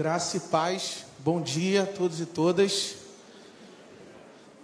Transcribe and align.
Graça 0.00 0.38
e 0.38 0.40
paz. 0.40 1.04
Bom 1.18 1.42
dia 1.42 1.82
a 1.82 1.86
todos 1.86 2.20
e 2.20 2.24
todas. 2.24 2.94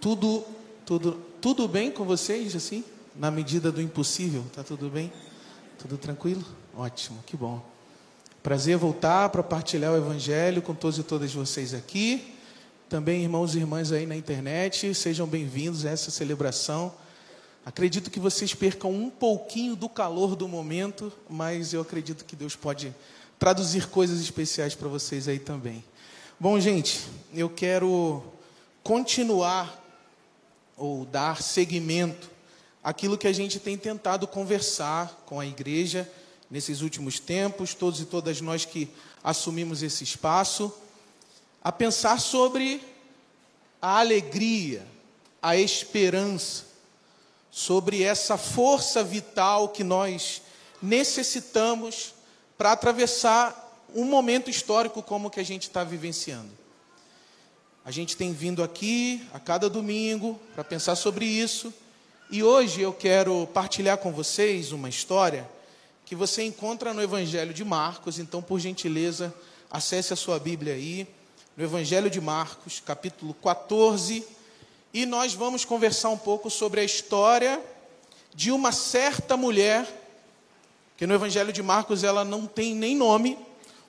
Tudo, 0.01 0.43
tudo, 0.83 1.21
tudo 1.39 1.67
bem 1.67 1.91
com 1.91 2.03
vocês 2.05 2.55
assim? 2.55 2.83
Na 3.15 3.29
medida 3.29 3.71
do 3.71 3.79
impossível, 3.79 4.43
tá 4.51 4.63
tudo 4.63 4.89
bem? 4.89 5.13
Tudo 5.77 5.95
tranquilo? 5.95 6.43
Ótimo, 6.75 7.23
que 7.23 7.37
bom. 7.37 7.63
Prazer 8.41 8.77
voltar 8.77 9.29
para 9.29 9.43
partilhar 9.43 9.93
o 9.93 9.97
evangelho 9.97 10.59
com 10.59 10.73
todos 10.73 10.97
e 10.97 11.03
todas 11.03 11.31
vocês 11.31 11.71
aqui. 11.71 12.33
Também 12.89 13.21
irmãos 13.21 13.53
e 13.53 13.59
irmãs 13.59 13.91
aí 13.91 14.07
na 14.07 14.15
internet, 14.15 14.91
sejam 14.95 15.27
bem-vindos 15.27 15.85
a 15.85 15.91
essa 15.91 16.09
celebração. 16.09 16.91
Acredito 17.63 18.09
que 18.09 18.19
vocês 18.19 18.55
percam 18.55 18.91
um 18.91 19.11
pouquinho 19.11 19.75
do 19.75 19.87
calor 19.87 20.35
do 20.35 20.47
momento, 20.47 21.13
mas 21.29 21.73
eu 21.73 21.81
acredito 21.81 22.25
que 22.25 22.35
Deus 22.35 22.55
pode 22.55 22.91
traduzir 23.39 23.87
coisas 23.87 24.19
especiais 24.19 24.75
para 24.75 24.87
vocês 24.87 25.27
aí 25.27 25.39
também. 25.39 25.83
Bom, 26.39 26.59
gente, 26.59 27.01
eu 27.33 27.49
quero 27.49 28.23
continuar 28.83 29.83
ou 30.75 31.05
dar 31.05 31.41
seguimento 31.41 32.29
àquilo 32.83 33.17
que 33.17 33.27
a 33.27 33.33
gente 33.33 33.59
tem 33.59 33.77
tentado 33.77 34.27
conversar 34.27 35.23
com 35.25 35.39
a 35.39 35.45
igreja 35.45 36.09
nesses 36.49 36.81
últimos 36.81 37.19
tempos, 37.19 37.73
todos 37.73 37.99
e 37.99 38.05
todas 38.05 38.39
nós 38.39 38.65
que 38.65 38.89
assumimos 39.23 39.83
esse 39.83 40.03
espaço, 40.03 40.73
a 41.63 41.71
pensar 41.71 42.19
sobre 42.19 42.81
a 43.81 43.99
alegria, 43.99 44.85
a 45.41 45.57
esperança, 45.57 46.65
sobre 47.51 48.03
essa 48.03 48.37
força 48.37 49.03
vital 49.03 49.69
que 49.69 49.83
nós 49.83 50.41
necessitamos 50.81 52.13
para 52.57 52.71
atravessar 52.71 53.65
um 53.93 54.03
momento 54.03 54.49
histórico 54.49 55.01
como 55.03 55.27
o 55.27 55.31
que 55.31 55.39
a 55.39 55.45
gente 55.45 55.63
está 55.63 55.83
vivenciando. 55.83 56.49
A 57.85 57.91
gente 57.91 58.17
tem 58.17 58.33
vindo 58.33 58.63
aqui 58.63 59.25
a 59.33 59.39
cada 59.39 59.69
domingo 59.69 60.39
para 60.53 60.63
pensar 60.63 60.95
sobre 60.95 61.25
isso, 61.25 61.73
e 62.29 62.43
hoje 62.43 62.81
eu 62.81 62.91
quero 62.91 63.47
partilhar 63.53 63.97
com 63.99 64.11
vocês 64.11 64.73
uma 64.73 64.89
história 64.89 65.49
que 66.03 66.15
você 66.15 66.43
encontra 66.43 66.93
no 66.93 67.01
Evangelho 67.01 67.53
de 67.53 67.63
Marcos, 67.63 68.19
então, 68.19 68.41
por 68.41 68.59
gentileza, 68.59 69.33
acesse 69.69 70.11
a 70.11 70.15
sua 70.15 70.39
Bíblia 70.39 70.73
aí, 70.73 71.07
no 71.55 71.63
Evangelho 71.63 72.09
de 72.09 72.19
Marcos, 72.19 72.81
capítulo 72.85 73.33
14, 73.35 74.25
e 74.93 75.05
nós 75.05 75.33
vamos 75.33 75.63
conversar 75.63 76.09
um 76.09 76.17
pouco 76.17 76.49
sobre 76.49 76.81
a 76.81 76.83
história 76.83 77.61
de 78.33 78.51
uma 78.51 78.71
certa 78.71 79.37
mulher 79.37 79.85
que 80.97 81.05
no 81.05 81.13
Evangelho 81.13 81.53
de 81.53 81.61
Marcos 81.61 82.03
ela 82.03 82.25
não 82.25 82.47
tem 82.47 82.73
nem 82.73 82.95
nome, 82.95 83.37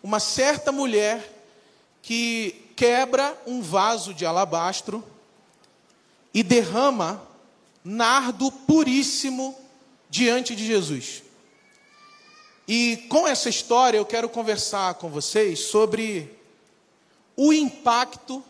uma 0.03 0.21
certa 0.21 0.71
mulher 0.71 1.37
que 2.03 2.71
quebra 2.77 3.37
um 3.47 3.63
vaso 3.63 4.13
de 4.13 4.27
alabastro 4.27 5.03
e 6.35 6.43
derrama 6.43 7.27
nardo 7.83 8.53
puríssimo 8.53 9.59
diante 10.11 10.55
de 10.55 10.67
Jesus. 10.67 11.23
E 12.69 13.07
com 13.09 13.27
essa 13.27 13.49
história 13.49 13.97
eu 13.97 14.05
quero 14.05 14.29
conversar 14.29 14.95
com 14.95 15.09
vocês 15.09 15.61
sobre 15.61 16.39
o 17.35 17.55
impacto 17.55 18.45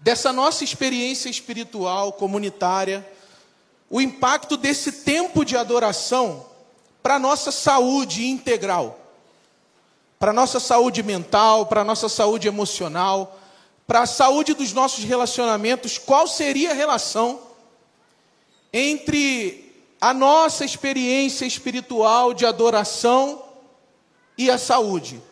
dessa 0.00 0.32
nossa 0.32 0.64
experiência 0.64 1.28
espiritual 1.28 2.14
comunitária, 2.14 3.06
o 3.90 4.00
impacto 4.00 4.56
desse 4.56 4.90
tempo 4.90 5.44
de 5.44 5.54
adoração 5.54 6.55
para 7.06 7.14
a 7.14 7.18
nossa 7.20 7.52
saúde 7.52 8.26
integral, 8.26 8.98
para 10.18 10.32
a 10.32 10.34
nossa 10.34 10.58
saúde 10.58 11.04
mental, 11.04 11.66
para 11.66 11.82
a 11.82 11.84
nossa 11.84 12.08
saúde 12.08 12.48
emocional, 12.48 13.38
para 13.86 14.00
a 14.00 14.06
saúde 14.06 14.54
dos 14.54 14.72
nossos 14.72 15.04
relacionamentos, 15.04 15.98
qual 15.98 16.26
seria 16.26 16.72
a 16.72 16.74
relação 16.74 17.40
entre 18.72 19.72
a 20.00 20.12
nossa 20.12 20.64
experiência 20.64 21.46
espiritual 21.46 22.34
de 22.34 22.44
adoração 22.44 23.40
e 24.36 24.50
a 24.50 24.58
saúde? 24.58 25.22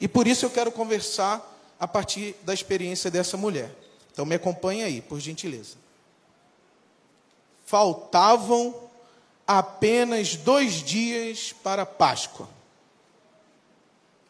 E 0.00 0.08
por 0.08 0.26
isso 0.26 0.46
eu 0.46 0.50
quero 0.50 0.72
conversar 0.72 1.46
a 1.78 1.86
partir 1.86 2.36
da 2.42 2.54
experiência 2.54 3.10
dessa 3.10 3.36
mulher. 3.36 3.70
Então 4.10 4.24
me 4.24 4.36
acompanhe 4.36 4.82
aí, 4.82 5.02
por 5.02 5.20
gentileza. 5.20 5.76
Faltavam 7.66 8.87
apenas 9.48 10.36
dois 10.36 10.74
dias 10.82 11.54
para 11.54 11.86
Páscoa 11.86 12.46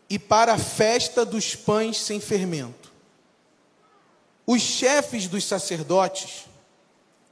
e 0.08 0.16
para 0.16 0.54
a 0.54 0.58
festa 0.58 1.26
dos 1.26 1.56
pães 1.56 1.98
sem 1.98 2.20
fermento. 2.20 2.92
Os 4.46 4.62
chefes 4.62 5.26
dos 5.26 5.44
sacerdotes 5.44 6.46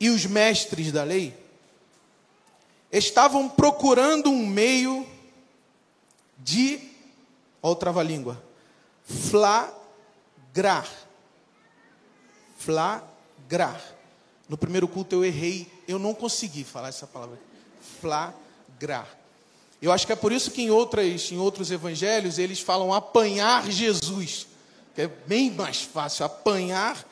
e 0.00 0.10
os 0.10 0.26
mestres 0.26 0.90
da 0.90 1.04
lei 1.04 1.32
estavam 2.90 3.48
procurando 3.48 4.30
um 4.30 4.44
meio 4.44 5.06
de, 6.36 6.90
outra 7.62 7.90
língua, 8.02 8.42
flagrar. 9.04 10.90
Flagrar. 12.58 13.80
No 14.48 14.58
primeiro 14.58 14.88
culto 14.88 15.14
eu 15.14 15.24
errei, 15.24 15.70
eu 15.86 16.00
não 16.00 16.12
consegui 16.12 16.64
falar 16.64 16.88
essa 16.88 17.06
palavra 17.06 17.45
flagrar. 18.06 19.08
Eu 19.82 19.92
acho 19.92 20.06
que 20.06 20.12
é 20.12 20.16
por 20.16 20.32
isso 20.32 20.52
que 20.52 20.62
em, 20.62 20.70
outras, 20.70 21.30
em 21.32 21.38
outros 21.38 21.70
evangelhos 21.70 22.38
eles 22.38 22.60
falam 22.60 22.94
apanhar 22.94 23.68
Jesus. 23.70 24.46
Que 24.94 25.02
é 25.02 25.08
bem 25.08 25.50
mais 25.50 25.82
fácil 25.82 26.24
apanhar 26.24 27.04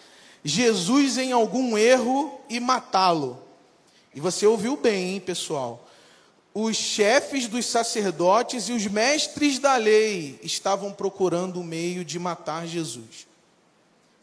Jesus 0.45 1.19
em 1.19 1.33
algum 1.33 1.77
erro 1.77 2.41
e 2.49 2.61
matá-lo. 2.61 3.43
E 4.15 4.21
você 4.21 4.47
ouviu 4.47 4.77
bem, 4.77 5.15
hein, 5.15 5.21
pessoal? 5.21 5.85
Os 6.55 6.77
chefes 6.77 7.49
dos 7.49 7.67
sacerdotes 7.67 8.69
e 8.69 8.73
os 8.73 8.87
mestres 8.87 9.59
da 9.59 9.77
lei 9.77 10.39
estavam 10.43 10.93
procurando 10.93 11.61
o 11.61 11.65
meio 11.65 12.05
de 12.05 12.19
matar 12.19 12.67
Jesus. 12.67 13.27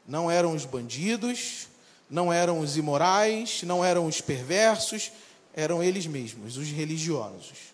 Não 0.07 0.31
eram 0.31 0.55
os 0.55 0.65
bandidos, 0.65 1.67
não 2.09 2.31
eram 2.31 2.59
os 2.61 2.77
imorais, 2.77 3.61
não 3.63 3.83
eram 3.83 4.05
os 4.05 4.21
perversos, 4.21 5.11
eram 5.53 5.84
eles 5.84 6.06
mesmos, 6.06 6.57
os 6.57 6.67
religiosos. 6.69 7.73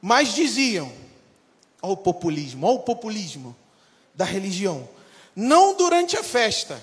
Mas 0.00 0.34
diziam, 0.34 0.90
ao 1.80 1.96
populismo, 1.96 2.66
ao 2.66 2.80
populismo 2.80 3.56
da 4.14 4.24
religião, 4.24 4.88
não 5.34 5.76
durante 5.76 6.16
a 6.16 6.22
festa, 6.22 6.82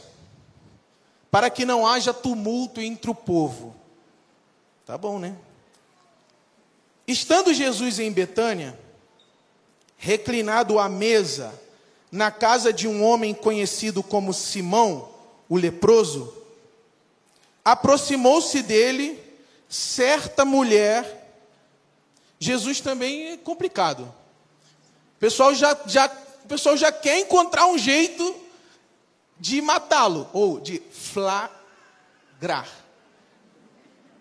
para 1.32 1.50
que 1.50 1.66
não 1.66 1.88
haja 1.88 2.14
tumulto 2.14 2.80
entre 2.80 3.10
o 3.10 3.16
povo. 3.16 3.76
Tá 4.86 4.98
bom, 4.98 5.18
né? 5.18 5.36
Estando 7.08 7.54
Jesus 7.54 8.00
em 8.00 8.12
Betânia, 8.12 8.78
reclinado 9.98 10.78
à 10.80 10.88
mesa, 10.88 11.54
na 12.12 12.30
casa 12.30 12.72
de 12.72 12.88
um 12.88 13.04
homem 13.04 13.34
conhecido 13.34 14.04
como 14.04 14.34
Simão, 14.34 15.10
o 15.50 15.58
leproso, 15.58 16.34
aproximou-se 17.66 18.62
dele 18.62 19.20
certa 19.74 20.46
mulher. 20.46 21.22
Jesus 22.40 22.80
também 22.80 23.32
é 23.32 23.38
complicado. 23.38 24.04
O 25.16 25.20
pessoal 25.20 25.56
já, 25.56 25.76
já, 25.88 26.06
o 26.44 26.48
pessoal 26.48 26.78
já 26.78 26.92
quer 26.92 27.20
encontrar 27.20 27.66
um 27.66 27.78
jeito 27.78 28.36
de 29.40 29.62
matá-lo, 29.62 30.30
ou 30.32 30.60
de 30.60 30.82
flagrar. 30.92 32.70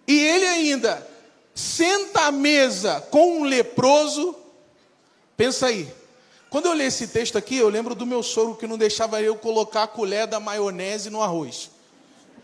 E 0.06 0.18
ele 0.18 0.46
ainda 0.46 1.06
senta 1.54 2.22
à 2.22 2.32
mesa 2.32 3.00
com 3.10 3.40
um 3.40 3.44
leproso. 3.44 4.34
Pensa 5.36 5.66
aí. 5.66 5.92
Quando 6.48 6.66
eu 6.66 6.72
leio 6.72 6.88
esse 6.88 7.08
texto 7.08 7.36
aqui, 7.36 7.56
eu 7.56 7.68
lembro 7.68 7.94
do 7.94 8.06
meu 8.06 8.22
sogro 8.22 8.56
que 8.56 8.66
não 8.66 8.78
deixava 8.78 9.20
eu 9.20 9.36
colocar 9.36 9.84
a 9.84 9.88
colher 9.88 10.26
da 10.26 10.40
maionese 10.40 11.10
no 11.10 11.22
arroz. 11.22 11.70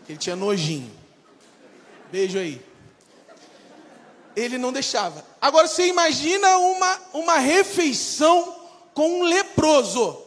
Ele 0.07 0.17
tinha 0.17 0.35
nojinho. 0.35 0.91
Beijo 2.11 2.37
aí 2.37 2.68
ele 4.39 4.57
não 4.57 4.71
deixava. 4.71 5.25
Agora 5.41 5.67
você 5.67 5.87
imagina 5.87 6.57
uma, 6.57 7.01
uma 7.13 7.37
refeição 7.37 8.55
com 8.93 9.19
um 9.19 9.23
leproso. 9.23 10.21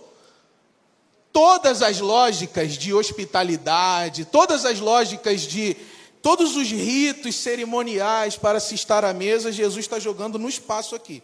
Todas 1.33 1.83
as 1.83 1.99
lógicas 1.99 2.73
de 2.73 2.93
hospitalidade, 2.93 4.25
todas 4.27 4.65
as 4.65 4.81
lógicas 4.81 5.43
de 5.43 5.77
todos 6.21 6.57
os 6.57 6.71
ritos 6.71 7.35
cerimoniais 7.37 8.37
para 8.37 8.61
se 8.61 8.75
estar 8.75 9.05
à 9.05 9.13
mesa, 9.13 9.51
Jesus 9.51 9.85
está 9.85 9.99
jogando 9.99 10.39
no 10.39 10.49
espaço 10.49 10.95
aqui. 10.95 11.23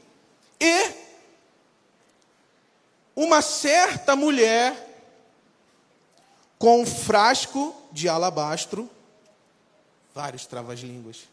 E 0.59 0.91
uma 3.15 3.43
certa 3.43 4.17
mulher 4.17 4.87
com 6.59 6.81
um 6.83 6.87
frasco 6.87 7.75
de 7.93 8.09
alabastro, 8.09 8.91
vários 10.15 10.47
travas-línguas 10.47 11.29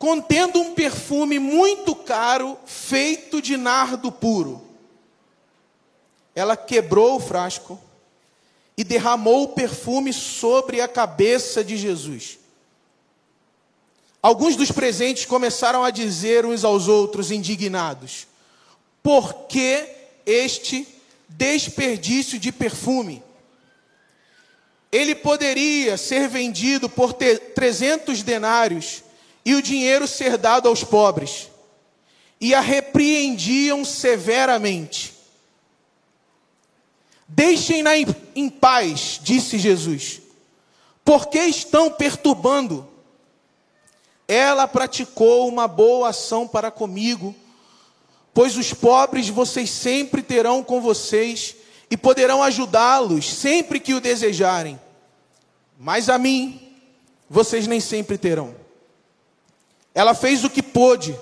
contendo 0.00 0.58
um 0.58 0.72
perfume 0.72 1.38
muito 1.38 1.94
caro 1.94 2.58
feito 2.64 3.42
de 3.42 3.58
nardo 3.58 4.10
puro. 4.10 4.66
ela 6.34 6.56
quebrou 6.56 7.16
o 7.16 7.20
frasco 7.20 7.78
e 8.78 8.82
derramou 8.82 9.42
o 9.42 9.48
perfume 9.48 10.10
sobre 10.10 10.80
a 10.80 10.88
cabeça 10.88 11.62
de 11.62 11.76
Jesus. 11.76 12.38
Alguns 14.22 14.56
dos 14.56 14.72
presentes 14.72 15.26
começaram 15.26 15.84
a 15.84 15.90
dizer 15.90 16.46
uns 16.46 16.64
aos 16.64 16.88
outros, 16.88 17.30
indignados: 17.30 18.26
Por 19.02 19.34
que 19.48 19.86
este 20.24 20.88
desperdício 21.28 22.38
de 22.38 22.50
perfume? 22.50 23.22
Ele 24.90 25.14
poderia 25.14 25.98
ser 25.98 26.26
vendido 26.26 26.88
por 26.88 27.12
300 27.12 28.22
denários 28.22 29.02
e 29.44 29.54
o 29.54 29.62
dinheiro 29.62 30.06
ser 30.06 30.36
dado 30.36 30.68
aos 30.68 30.84
pobres. 30.84 31.48
E 32.40 32.54
a 32.54 32.60
repreendiam 32.60 33.84
severamente. 33.84 35.14
Deixem-na 37.28 37.92
em 38.34 38.48
paz, 38.48 39.20
disse 39.22 39.58
Jesus. 39.58 40.20
Porque 41.04 41.38
estão 41.38 41.90
perturbando? 41.90 42.88
Ela 44.26 44.66
praticou 44.68 45.48
uma 45.48 45.66
boa 45.66 46.10
ação 46.10 46.46
para 46.46 46.70
comigo, 46.70 47.34
pois 48.32 48.56
os 48.56 48.72
pobres 48.72 49.28
vocês 49.28 49.70
sempre 49.70 50.22
terão 50.22 50.62
com 50.62 50.80
vocês 50.80 51.56
e 51.90 51.96
poderão 51.96 52.42
ajudá-los 52.42 53.28
sempre 53.28 53.80
que 53.80 53.92
o 53.92 54.00
desejarem. 54.00 54.78
Mas 55.78 56.08
a 56.08 56.16
mim, 56.16 56.60
vocês 57.28 57.66
nem 57.66 57.80
sempre 57.80 58.16
terão. 58.16 58.54
Ela 59.94 60.14
fez 60.14 60.44
o 60.44 60.50
que 60.50 60.62
pôde, 60.62 61.18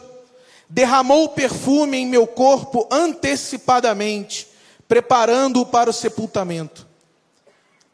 derramou 0.69 1.25
o 1.25 1.29
perfume 1.31 1.97
em 1.97 2.07
meu 2.07 2.27
corpo 2.27 2.87
antecipadamente, 2.91 4.49
preparando-o 4.87 5.67
para 5.67 5.91
o 5.91 5.93
sepultamento. 5.93 6.87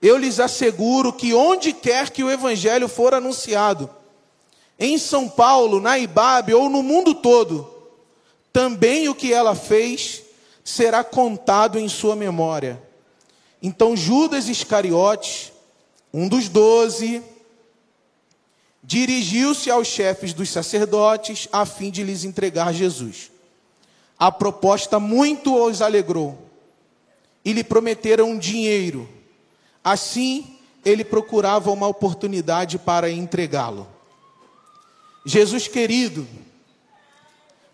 Eu 0.03 0.17
lhes 0.17 0.39
asseguro 0.39 1.13
que 1.13 1.33
onde 1.33 1.73
quer 1.73 2.11
que 2.11 2.23
o 2.23 2.31
evangelho 2.31 2.89
for 2.89 3.15
anunciado, 3.15 3.89
em 4.79 4.99
São 4.99 5.29
Paulo, 5.29 5.81
na 5.81 5.99
Ibabe 5.99 6.53
ou 6.53 6.69
no 6.69 6.83
mundo 6.83 7.15
todo, 7.15 7.73
também 8.53 9.09
o 9.09 9.15
que 9.15 9.33
ela 9.33 9.55
fez 9.55 10.23
será 10.65 11.05
contado 11.05 11.79
em 11.79 11.89
sua 11.89 12.17
memória. 12.17 12.83
Então 13.63 13.97
Judas 13.97 14.49
Iscariotes, 14.49 15.53
um 16.13 16.29
dos 16.29 16.49
doze, 16.49 17.23
dirigiu-se 18.87 19.71
aos 19.71 19.89
chefes 19.89 20.35
dos 20.35 20.51
sacerdotes 20.51 21.49
a 21.51 21.65
fim 21.65 21.91
de 21.91 22.03
lhes 22.03 22.23
entregar 22.23 22.73
Jesus. 22.73 23.31
A 24.19 24.31
proposta 24.31 25.01
muito 25.01 25.57
os 25.57 25.81
alegrou 25.81 26.39
e 27.45 27.53
lhe 27.53 27.65
prometeram 27.65 28.39
dinheiro. 28.39 29.09
Assim, 29.83 30.59
ele 30.85 31.03
procurava 31.03 31.71
uma 31.71 31.89
oportunidade 31.89 32.79
para 32.79 33.11
entregá-lo. 33.11 33.89
Jesus 35.25 35.67
querido, 35.67 36.29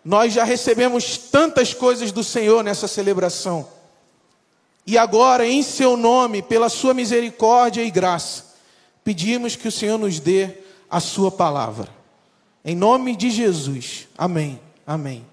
nós 0.03 0.33
já 0.33 0.45
recebemos 0.45 1.17
tantas 1.17 1.73
coisas 1.73 2.11
do 2.13 2.23
Senhor 2.23 2.63
nessa 2.63 2.87
celebração. 2.87 3.67
E 4.87 4.97
agora, 4.97 5.45
em 5.45 5.61
seu 5.61 5.95
nome, 5.97 6.41
pela 6.41 6.69
sua 6.69 6.93
misericórdia 6.93 7.83
e 7.83 7.91
graça, 7.91 8.45
pedimos 9.03 9.57
que 9.57 9.67
o 9.67 9.71
Senhor 9.71 9.97
nos 9.97 10.19
dê 10.19 10.60
a 10.91 10.99
sua 10.99 11.31
palavra. 11.31 11.87
Em 12.65 12.75
nome 12.75 13.15
de 13.15 13.31
Jesus. 13.31 14.09
Amém. 14.17 14.59
Amém. 14.85 15.25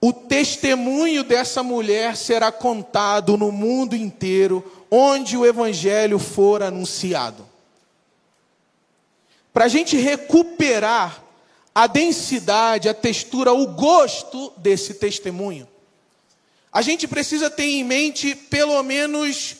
O 0.00 0.12
testemunho 0.12 1.24
dessa 1.24 1.64
mulher 1.64 2.16
será 2.16 2.52
contado 2.52 3.36
no 3.36 3.50
mundo 3.50 3.96
inteiro, 3.96 4.64
onde 4.88 5.36
o 5.36 5.44
evangelho 5.44 6.20
for 6.20 6.62
anunciado. 6.62 7.44
Para 9.52 9.64
a 9.64 9.68
gente 9.68 9.96
recuperar 9.96 11.20
a 11.74 11.88
densidade, 11.88 12.88
a 12.88 12.94
textura, 12.94 13.52
o 13.52 13.66
gosto 13.66 14.52
desse 14.56 14.94
testemunho. 14.94 15.66
A 16.72 16.82
gente 16.82 17.08
precisa 17.08 17.50
ter 17.50 17.64
em 17.64 17.82
mente 17.82 18.36
pelo 18.36 18.80
menos 18.84 19.56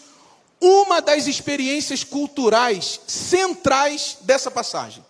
uma 0.60 1.00
das 1.00 1.26
experiências 1.26 2.02
culturais 2.04 3.00
centrais 3.06 4.18
dessa 4.22 4.50
passagem. 4.50 5.04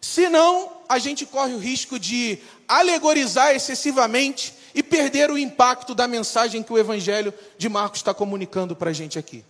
Senão, 0.00 0.70
a 0.88 0.98
gente 0.98 1.24
corre 1.24 1.54
o 1.54 1.58
risco 1.58 1.98
de 1.98 2.38
alegorizar 2.68 3.54
excessivamente 3.54 4.54
e 4.74 4.82
perder 4.82 5.30
o 5.30 5.38
impacto 5.38 5.94
da 5.94 6.06
mensagem 6.06 6.62
que 6.62 6.72
o 6.72 6.78
Evangelho 6.78 7.32
de 7.56 7.68
Marcos 7.68 8.00
está 8.00 8.12
comunicando 8.12 8.76
para 8.76 8.90
a 8.90 8.92
gente 8.92 9.18
aqui. 9.18 9.44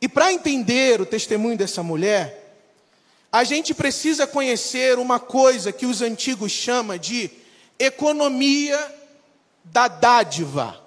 E 0.00 0.08
para 0.08 0.32
entender 0.32 1.00
o 1.00 1.06
testemunho 1.06 1.56
dessa 1.56 1.82
mulher, 1.82 2.56
a 3.30 3.44
gente 3.44 3.72
precisa 3.72 4.26
conhecer 4.26 4.98
uma 4.98 5.18
coisa 5.18 5.72
que 5.72 5.86
os 5.86 6.02
antigos 6.02 6.52
chamam 6.52 6.98
de 6.98 7.30
economia 7.78 8.78
da 9.64 9.88
dádiva, 9.88 10.78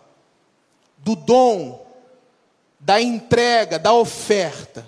do 0.97 1.15
dom, 1.15 1.84
da 2.85 3.01
entrega, 3.01 3.79
da 3.79 3.91
oferta. 3.93 4.87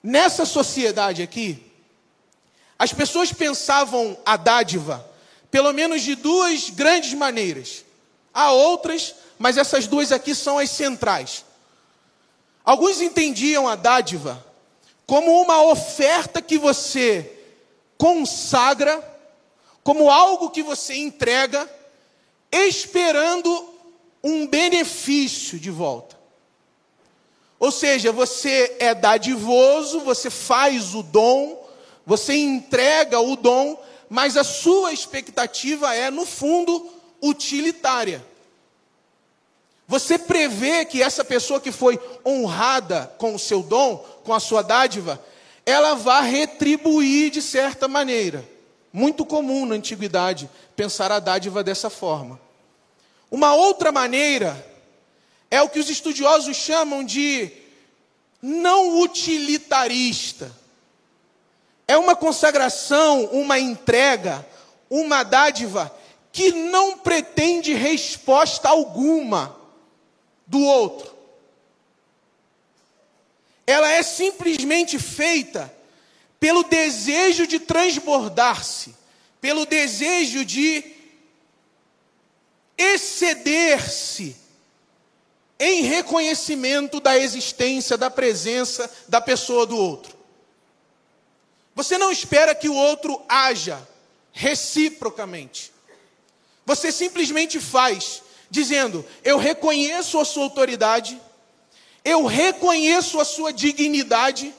Nessa 0.00 0.46
sociedade 0.46 1.22
aqui, 1.22 1.60
as 2.78 2.92
pessoas 2.92 3.32
pensavam 3.32 4.16
a 4.24 4.36
dádiva 4.36 5.10
pelo 5.50 5.72
menos 5.72 6.02
de 6.02 6.14
duas 6.14 6.70
grandes 6.70 7.14
maneiras. 7.14 7.84
Há 8.32 8.52
outras, 8.52 9.14
mas 9.38 9.56
essas 9.56 9.88
duas 9.88 10.12
aqui 10.12 10.36
são 10.36 10.58
as 10.58 10.70
centrais. 10.70 11.44
Alguns 12.64 13.00
entendiam 13.00 13.68
a 13.68 13.74
dádiva 13.74 14.44
como 15.06 15.42
uma 15.42 15.62
oferta 15.64 16.40
que 16.40 16.58
você 16.58 17.40
consagra, 17.98 19.02
como 19.82 20.08
algo 20.08 20.50
que 20.50 20.62
você 20.62 20.94
entrega, 20.94 21.68
esperando 22.52 23.73
um 24.24 24.46
benefício 24.46 25.58
de 25.60 25.70
volta. 25.70 26.18
Ou 27.60 27.70
seja, 27.70 28.10
você 28.10 28.74
é 28.78 28.94
dadivoso, 28.94 30.00
você 30.00 30.30
faz 30.30 30.94
o 30.94 31.02
dom, 31.02 31.62
você 32.06 32.34
entrega 32.34 33.20
o 33.20 33.36
dom, 33.36 33.78
mas 34.08 34.36
a 34.38 34.42
sua 34.42 34.92
expectativa 34.92 35.94
é, 35.94 36.10
no 36.10 36.24
fundo, 36.24 36.90
utilitária. 37.22 38.24
Você 39.86 40.18
prevê 40.18 40.86
que 40.86 41.02
essa 41.02 41.22
pessoa 41.22 41.60
que 41.60 41.70
foi 41.70 42.00
honrada 42.24 43.12
com 43.18 43.34
o 43.34 43.38
seu 43.38 43.62
dom, 43.62 43.98
com 44.24 44.32
a 44.32 44.40
sua 44.40 44.62
dádiva, 44.62 45.22
ela 45.66 45.94
vai 45.94 46.30
retribuir 46.30 47.30
de 47.30 47.42
certa 47.42 47.86
maneira. 47.86 48.48
Muito 48.90 49.26
comum 49.26 49.66
na 49.66 49.74
antiguidade 49.74 50.48
pensar 50.74 51.12
a 51.12 51.18
dádiva 51.18 51.62
dessa 51.62 51.90
forma. 51.90 52.40
Uma 53.34 53.52
outra 53.52 53.90
maneira 53.90 54.64
é 55.50 55.60
o 55.60 55.68
que 55.68 55.80
os 55.80 55.90
estudiosos 55.90 56.56
chamam 56.56 57.02
de 57.02 57.50
não 58.40 59.00
utilitarista. 59.00 60.54
É 61.88 61.98
uma 61.98 62.14
consagração, 62.14 63.24
uma 63.32 63.58
entrega, 63.58 64.46
uma 64.88 65.24
dádiva 65.24 65.92
que 66.30 66.52
não 66.52 66.96
pretende 66.96 67.74
resposta 67.74 68.68
alguma 68.68 69.56
do 70.46 70.60
outro. 70.60 71.12
Ela 73.66 73.90
é 73.90 74.04
simplesmente 74.04 74.96
feita 74.96 75.74
pelo 76.38 76.62
desejo 76.62 77.48
de 77.48 77.58
transbordar-se, 77.58 78.94
pelo 79.40 79.66
desejo 79.66 80.44
de 80.44 80.93
exceder-se 82.76 84.36
em 85.58 85.82
reconhecimento 85.82 87.00
da 87.00 87.16
existência, 87.16 87.96
da 87.96 88.10
presença 88.10 88.90
da 89.08 89.20
pessoa 89.20 89.66
do 89.66 89.76
outro. 89.76 90.14
Você 91.74 91.98
não 91.98 92.10
espera 92.10 92.54
que 92.54 92.68
o 92.68 92.74
outro 92.74 93.20
haja 93.28 93.86
reciprocamente. 94.32 95.72
Você 96.66 96.90
simplesmente 96.92 97.60
faz 97.60 98.22
dizendo: 98.50 99.04
Eu 99.22 99.38
reconheço 99.38 100.18
a 100.18 100.24
sua 100.24 100.44
autoridade, 100.44 101.20
eu 102.04 102.26
reconheço 102.26 103.20
a 103.20 103.24
sua 103.24 103.52
dignidade, 103.52 104.54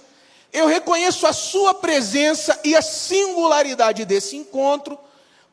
eu 0.52 0.68
reconheço 0.68 1.28
a 1.28 1.34
sua 1.34 1.74
presença 1.74 2.60
e 2.64 2.76
a 2.76 2.82
singularidade 2.82 4.06
desse 4.06 4.36
encontro, 4.36 4.98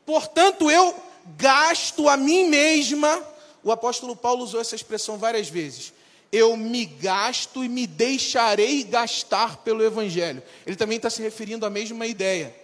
portanto, 0.05 0.69
eu 0.69 0.95
gasto 1.37 2.09
a 2.09 2.17
mim 2.17 2.47
mesma. 2.47 3.21
O 3.63 3.71
apóstolo 3.71 4.15
Paulo 4.15 4.43
usou 4.43 4.59
essa 4.59 4.75
expressão 4.75 5.17
várias 5.17 5.49
vezes. 5.49 5.93
Eu 6.31 6.57
me 6.57 6.85
gasto 6.85 7.63
e 7.63 7.69
me 7.69 7.85
deixarei 7.85 8.83
gastar 8.83 9.57
pelo 9.57 9.83
Evangelho. 9.83 10.41
Ele 10.65 10.75
também 10.75 10.97
está 10.97 11.09
se 11.09 11.21
referindo 11.21 11.65
à 11.65 11.69
mesma 11.69 12.07
ideia. 12.07 12.55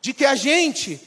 De 0.00 0.14
que 0.14 0.24
a 0.24 0.34
gente 0.34 1.00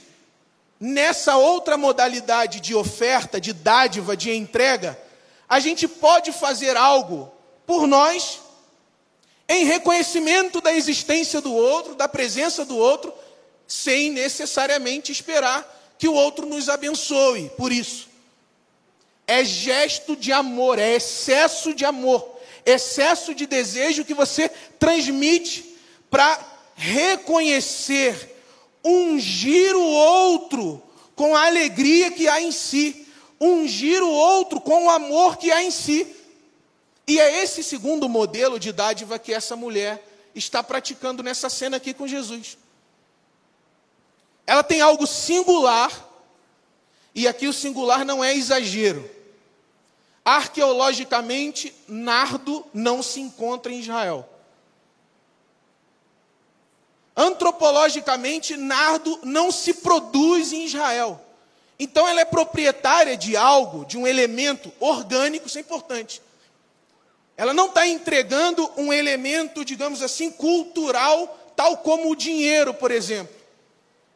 nessa 0.80 1.36
outra 1.36 1.78
modalidade 1.78 2.62
de 2.62 2.74
oferta, 2.74 3.42
de 3.42 3.52
dádiva, 3.52 4.16
de 4.16 4.32
entrega, 4.32 4.98
a 5.48 5.60
gente 5.60 5.88
pode 5.88 6.32
fazer 6.32 6.78
algo 6.78 7.32
por 7.66 7.86
nós, 7.86 8.40
em 9.48 9.66
reconhecimento 9.66 10.62
da 10.62 10.74
existência 10.74 11.42
do 11.42 11.54
outro, 11.54 11.96
da 11.96 12.08
presença 12.08 12.64
do 12.64 12.78
outro, 12.78 13.14
sem 13.68 14.12
necessariamente 14.12 15.12
esperar 15.12 15.79
que 16.00 16.08
o 16.08 16.14
outro 16.14 16.46
nos 16.48 16.70
abençoe 16.70 17.52
por 17.58 17.74
isso. 17.74 18.08
É 19.28 19.44
gesto 19.44 20.16
de 20.16 20.32
amor, 20.32 20.80
é 20.80 20.96
excesso 20.96 21.74
de 21.74 21.84
amor, 21.86 22.40
excesso 22.66 23.36
de 23.36 23.46
desejo 23.46 24.06
que 24.06 24.14
você 24.14 24.50
transmite 24.80 25.78
para 26.10 26.40
reconhecer, 26.74 28.38
ungir 28.84 29.76
o 29.76 29.84
outro 29.84 30.82
com 31.16 31.36
a 31.36 31.46
alegria 31.46 32.10
que 32.10 32.30
há 32.30 32.42
em 32.42 32.52
si, 32.54 33.06
ungir 33.38 34.02
o 34.02 34.10
outro 34.10 34.62
com 34.62 34.86
o 34.86 34.90
amor 34.90 35.38
que 35.38 35.52
há 35.52 35.62
em 35.62 35.70
si. 35.70 36.08
E 37.06 37.20
é 37.20 37.44
esse 37.44 37.62
segundo 37.62 38.08
modelo 38.08 38.58
de 38.58 38.72
dádiva 38.72 39.20
que 39.20 39.34
essa 39.34 39.56
mulher 39.56 40.02
está 40.34 40.64
praticando 40.64 41.22
nessa 41.22 41.50
cena 41.50 41.76
aqui 41.76 41.94
com 41.94 42.08
Jesus. 42.08 42.58
Ela 44.50 44.64
tem 44.64 44.82
algo 44.82 45.06
singular, 45.06 45.92
e 47.14 47.28
aqui 47.28 47.48
o 47.48 47.54
singular 47.54 48.04
não 48.04 48.24
é 48.24 48.36
exagero. 48.36 49.08
Arqueologicamente, 50.26 51.72
nardo 51.88 52.66
não 52.74 53.04
se 53.04 53.20
encontra 53.20 53.72
em 53.72 53.80
Israel. 53.80 54.28
Antropologicamente, 57.16 58.58
nardo 58.58 59.20
não 59.22 59.52
se 59.52 59.72
produz 59.76 60.52
em 60.52 60.66
Israel. 60.66 61.24
Então, 61.78 62.08
ela 62.08 62.22
é 62.22 62.26
proprietária 62.26 63.16
de 63.16 63.38
algo, 63.38 63.86
de 63.86 64.00
um 64.00 64.08
elemento 64.08 64.74
orgânico, 64.80 65.46
isso 65.46 65.60
é 65.60 65.62
importante. 65.62 66.24
Ela 67.38 67.54
não 67.54 67.68
está 67.68 67.88
entregando 67.88 68.68
um 68.76 68.92
elemento, 68.92 69.64
digamos 69.64 70.02
assim, 70.02 70.32
cultural, 70.32 71.38
tal 71.56 71.78
como 71.78 72.10
o 72.10 72.16
dinheiro, 72.16 72.74
por 72.74 72.90
exemplo. 72.90 73.39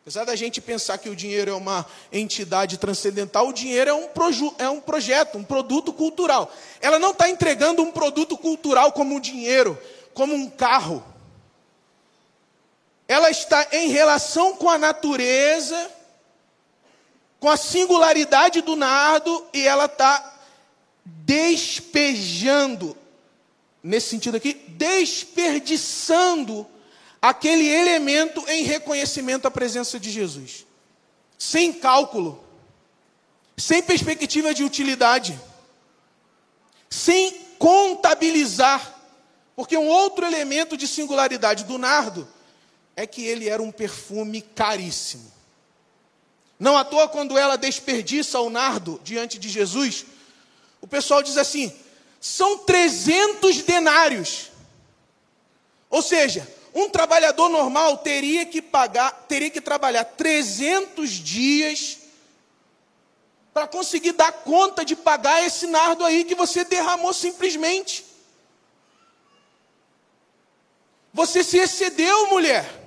Apesar 0.03 0.25
da 0.25 0.35
gente 0.35 0.59
pensar 0.59 0.97
que 0.97 1.07
o 1.07 1.15
dinheiro 1.15 1.49
é 1.49 1.53
uma 1.53 1.85
entidade 2.11 2.77
transcendental, 2.77 3.47
o 3.47 3.53
dinheiro 3.53 3.89
é 3.89 3.93
um, 3.93 4.09
é 4.57 4.69
um 4.69 4.81
projeto, 4.81 5.37
um 5.37 5.45
produto 5.45 5.93
cultural. 5.93 6.53
Ela 6.81 6.99
não 6.99 7.11
está 7.11 7.29
entregando 7.29 7.81
um 7.81 7.89
produto 7.89 8.37
cultural 8.37 8.91
como 8.91 9.15
o 9.15 9.21
dinheiro, 9.21 9.79
como 10.13 10.35
um 10.35 10.49
carro. 10.49 11.01
Ela 13.07 13.31
está 13.31 13.65
em 13.71 13.87
relação 13.87 14.57
com 14.57 14.69
a 14.69 14.77
natureza, 14.77 15.89
com 17.39 17.49
a 17.49 17.55
singularidade 17.55 18.59
do 18.59 18.75
nardo, 18.75 19.45
e 19.53 19.65
ela 19.65 19.85
está 19.85 20.37
despejando, 21.05 22.97
nesse 23.81 24.09
sentido 24.09 24.35
aqui, 24.35 24.53
desperdiçando 24.53 26.67
aquele 27.23 27.65
elemento 27.65 28.43
em 28.49 28.63
reconhecimento 28.63 29.47
à 29.47 29.51
presença 29.51 29.97
de 29.97 30.11
Jesus. 30.11 30.65
Sem 31.39 31.71
cálculo, 31.71 32.43
sem 33.57 33.81
perspectiva 33.81 34.53
de 34.53 34.61
utilidade, 34.61 35.39
sem 36.89 37.31
contabilizar. 37.57 38.99
Porque 39.55 39.77
um 39.77 39.87
outro 39.87 40.25
elemento 40.25 40.75
de 40.75 40.85
singularidade 40.85 41.63
do 41.63 41.77
nardo 41.77 42.27
é 42.93 43.07
que 43.07 43.25
ele 43.25 43.47
era 43.47 43.63
um 43.63 43.71
perfume 43.71 44.41
caríssimo. 44.41 45.31
Não 46.59 46.77
à 46.77 46.83
toa, 46.83 47.07
quando 47.07 47.37
ela 47.37 47.55
desperdiça 47.55 48.37
o 48.41 48.49
nardo 48.49 48.99
diante 49.01 49.39
de 49.39 49.47
Jesus, 49.47 50.05
o 50.81 50.87
pessoal 50.87 51.23
diz 51.23 51.37
assim: 51.37 51.73
são 52.19 52.57
300 52.57 53.61
denários. 53.61 54.51
Ou 55.89 56.01
seja, 56.01 56.45
um 56.73 56.89
trabalhador 56.89 57.49
normal 57.49 57.97
teria 57.97 58.45
que 58.45 58.61
pagar, 58.61 59.11
teria 59.27 59.49
que 59.49 59.61
trabalhar 59.61 60.03
300 60.03 61.09
dias 61.11 61.99
para 63.53 63.67
conseguir 63.67 64.13
dar 64.13 64.31
conta 64.31 64.83
de 64.83 64.95
pagar 64.95 65.45
esse 65.45 65.67
nardo 65.67 66.03
aí 66.03 66.23
que 66.23 66.33
você 66.33 66.63
derramou 66.63 67.13
simplesmente. 67.13 68.03
Você 71.13 71.43
se 71.43 71.59
excedeu, 71.59 72.27
mulher. 72.27 72.81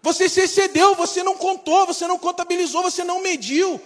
Você 0.00 0.28
se 0.28 0.40
excedeu, 0.40 0.94
você 0.94 1.22
não 1.22 1.36
contou, 1.36 1.86
você 1.86 2.06
não 2.06 2.18
contabilizou, 2.18 2.82
você 2.82 3.04
não 3.04 3.20
mediu. 3.20 3.80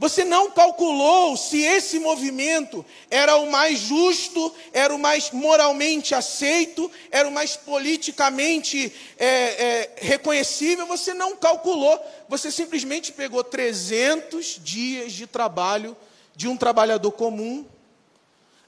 Você 0.00 0.24
não 0.24 0.50
calculou 0.50 1.36
se 1.36 1.60
esse 1.60 1.98
movimento 1.98 2.86
era 3.10 3.36
o 3.36 3.50
mais 3.50 3.80
justo, 3.80 4.50
era 4.72 4.94
o 4.94 4.98
mais 4.98 5.30
moralmente 5.30 6.14
aceito, 6.14 6.90
era 7.10 7.28
o 7.28 7.30
mais 7.30 7.54
politicamente 7.54 8.90
é, 9.18 9.26
é, 9.26 9.90
reconhecível. 9.98 10.86
Você 10.86 11.12
não 11.12 11.36
calculou. 11.36 12.02
Você 12.30 12.50
simplesmente 12.50 13.12
pegou 13.12 13.44
300 13.44 14.58
dias 14.64 15.12
de 15.12 15.26
trabalho 15.26 15.94
de 16.34 16.48
um 16.48 16.56
trabalhador 16.56 17.12
comum, 17.12 17.66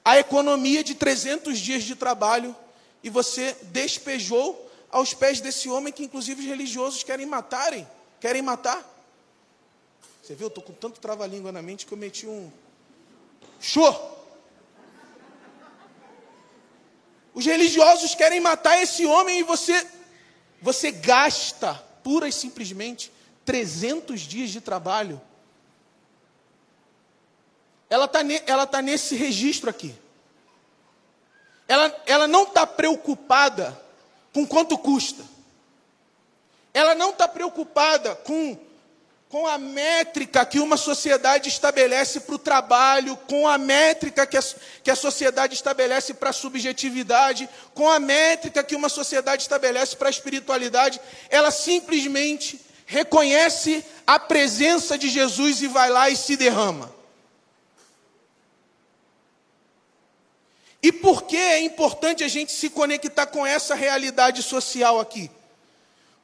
a 0.05 0.19
economia 0.19 0.83
de 0.83 0.93
300 0.93 1.57
dias 1.57 1.83
de 1.83 1.95
trabalho, 1.95 2.55
e 3.03 3.09
você 3.09 3.57
despejou 3.63 4.69
aos 4.91 5.15
pés 5.15 5.41
desse 5.41 5.67
homem 5.67 5.91
que, 5.91 6.03
inclusive, 6.03 6.41
os 6.41 6.47
religiosos 6.47 7.01
querem 7.01 7.25
matarem, 7.25 7.87
querem 8.19 8.43
matar. 8.43 8.92
Você 10.23 10.35
viu? 10.35 10.45
Eu 10.45 10.47
estou 10.47 10.63
com 10.63 10.71
tanto 10.71 11.01
trava-língua 11.01 11.51
na 11.51 11.61
mente 11.61 11.85
que 11.85 11.91
eu 11.91 11.97
meti 11.97 12.25
um. 12.25 12.49
Show! 13.59 13.91
Os 17.33 17.45
religiosos 17.45 18.15
querem 18.15 18.39
matar 18.39 18.81
esse 18.81 19.05
homem 19.05 19.39
e 19.39 19.43
você, 19.43 19.85
você 20.61 20.91
gasta, 20.91 21.73
pura 22.01 22.25
e 22.25 22.31
simplesmente, 22.31 23.11
300 23.43 24.21
dias 24.21 24.49
de 24.49 24.61
trabalho. 24.61 25.21
Ela 27.89 28.05
está 28.05 28.19
ela 28.47 28.65
tá 28.65 28.81
nesse 28.81 29.15
registro 29.15 29.69
aqui. 29.69 29.93
Ela, 31.67 32.01
ela 32.05 32.27
não 32.29 32.43
está 32.43 32.65
preocupada 32.65 33.77
com 34.33 34.47
quanto 34.47 34.77
custa. 34.77 35.25
Ela 36.73 36.95
não 36.95 37.09
está 37.09 37.27
preocupada 37.27 38.15
com 38.15 38.57
com 39.33 39.47
a 39.47 39.57
métrica 39.57 40.45
que 40.45 40.59
uma 40.59 40.77
sociedade 40.77 41.49
estabelece 41.49 42.19
para 42.19 42.35
o 42.35 42.37
trabalho, 42.37 43.17
com 43.27 43.47
a 43.47 43.57
métrica 43.57 44.27
que 44.27 44.37
a, 44.37 44.43
que 44.83 44.91
a 44.91 44.95
sociedade 44.95 45.55
estabelece 45.55 46.13
para 46.13 46.29
a 46.29 46.33
subjetividade, 46.33 47.49
com 47.73 47.89
a 47.89 47.99
métrica 47.99 48.63
que 48.63 48.75
uma 48.75 48.89
sociedade 48.89 49.41
estabelece 49.41 49.95
para 49.95 50.07
a 50.07 50.11
espiritualidade, 50.11 51.01
ela 51.31 51.49
simplesmente 51.49 52.61
reconhece 52.85 53.83
a 54.05 54.19
presença 54.19 54.99
de 54.99 55.09
Jesus 55.09 55.63
e 55.63 55.67
vai 55.67 55.89
lá 55.89 56.11
e 56.11 56.15
se 56.15 56.37
derrama. 56.37 56.93
E 60.79 60.91
por 60.91 61.23
que 61.23 61.37
é 61.37 61.59
importante 61.59 62.23
a 62.23 62.27
gente 62.27 62.51
se 62.51 62.69
conectar 62.69 63.25
com 63.25 63.43
essa 63.43 63.73
realidade 63.73 64.43
social 64.43 64.99
aqui? 64.99 65.31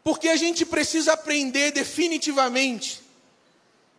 Porque 0.03 0.29
a 0.29 0.35
gente 0.35 0.65
precisa 0.65 1.13
aprender 1.13 1.71
definitivamente 1.71 3.01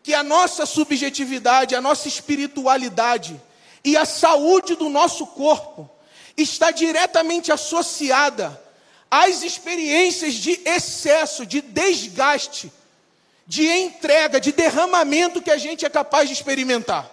que 0.02 0.14
a 0.14 0.22
nossa 0.22 0.64
subjetividade, 0.64 1.74
a 1.74 1.80
nossa 1.80 2.08
espiritualidade 2.08 3.40
e 3.84 3.96
a 3.96 4.04
saúde 4.04 4.74
do 4.74 4.88
nosso 4.88 5.26
corpo 5.26 5.90
está 6.36 6.70
diretamente 6.70 7.52
associada 7.52 8.60
às 9.10 9.42
experiências 9.42 10.34
de 10.34 10.60
excesso, 10.64 11.44
de 11.44 11.60
desgaste, 11.60 12.72
de 13.46 13.66
entrega, 13.66 14.40
de 14.40 14.52
derramamento 14.52 15.42
que 15.42 15.50
a 15.50 15.56
gente 15.56 15.84
é 15.84 15.90
capaz 15.90 16.28
de 16.28 16.34
experimentar. 16.34 17.10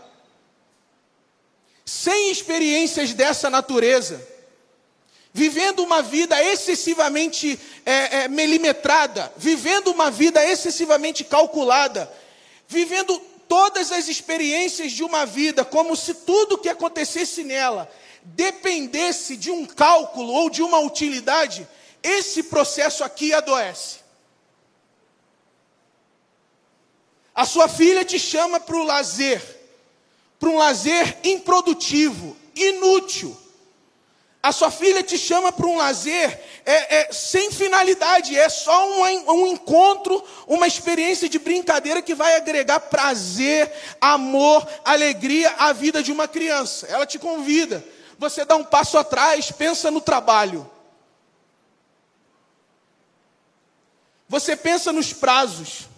Sem 1.84 2.32
experiências 2.32 3.14
dessa 3.14 3.50
natureza, 3.50 4.26
vivendo 5.38 5.84
uma 5.84 6.02
vida 6.02 6.44
excessivamente 6.44 7.60
é, 7.86 8.24
é, 8.24 8.28
milimetrada, 8.28 9.32
vivendo 9.38 9.90
uma 9.90 10.10
vida 10.10 10.44
excessivamente 10.44 11.24
calculada, 11.24 12.12
vivendo 12.68 13.20
todas 13.48 13.92
as 13.92 14.08
experiências 14.08 14.94
de 14.94 15.04
uma 15.04 15.28
vida, 15.28 15.64
como 15.64 15.96
se 15.96 16.16
tudo 16.16 16.58
que 16.58 16.68
acontecesse 16.68 17.44
nela 17.44 17.88
dependesse 18.24 19.38
de 19.38 19.52
um 19.52 19.64
cálculo 19.64 20.34
ou 20.34 20.50
de 20.50 20.64
uma 20.64 20.80
utilidade, 20.80 21.68
esse 22.02 22.42
processo 22.42 23.04
aqui 23.04 23.32
adoece. 23.32 24.00
A 27.36 27.46
sua 27.46 27.70
filha 27.70 28.04
te 28.04 28.18
chama 28.18 28.60
para 28.60 28.76
o 28.76 28.84
lazer, 28.84 29.40
para 30.40 30.50
um 30.50 30.58
lazer 30.58 31.20
improdutivo, 31.24 32.36
inútil 32.56 33.38
A 34.48 34.54
sua 34.54 34.72
filha 34.72 35.04
te 35.04 35.18
chama 35.18 35.52
para 35.52 35.68
um 35.68 35.76
lazer 35.76 36.42
é, 36.66 37.00
é, 37.00 37.12
sem 37.12 37.52
finalidade, 37.52 38.34
é 38.34 38.48
só 38.48 38.90
um, 38.92 39.04
um 39.30 39.48
encontro, 39.48 40.24
uma 40.48 40.66
experiência 40.66 41.28
de 41.28 41.38
brincadeira 41.38 42.02
que 42.02 42.16
vai 42.16 42.38
agregar 42.38 42.80
prazer, 42.80 43.70
amor, 44.00 44.66
alegria 44.86 45.54
à 45.60 45.74
vida 45.74 46.02
de 46.02 46.14
uma 46.14 46.30
criança. 46.30 46.88
Ela 46.88 47.06
te 47.06 47.20
convida. 47.20 47.84
Você 48.18 48.46
dá 48.46 48.56
um 48.56 48.64
passo 48.64 48.98
atrás, 48.98 49.52
pensa 49.52 49.92
no 49.92 50.00
trabalho. 50.00 50.72
Você 54.30 54.56
pensa 54.56 54.94
nos 54.94 55.12
prazos. 55.12 55.90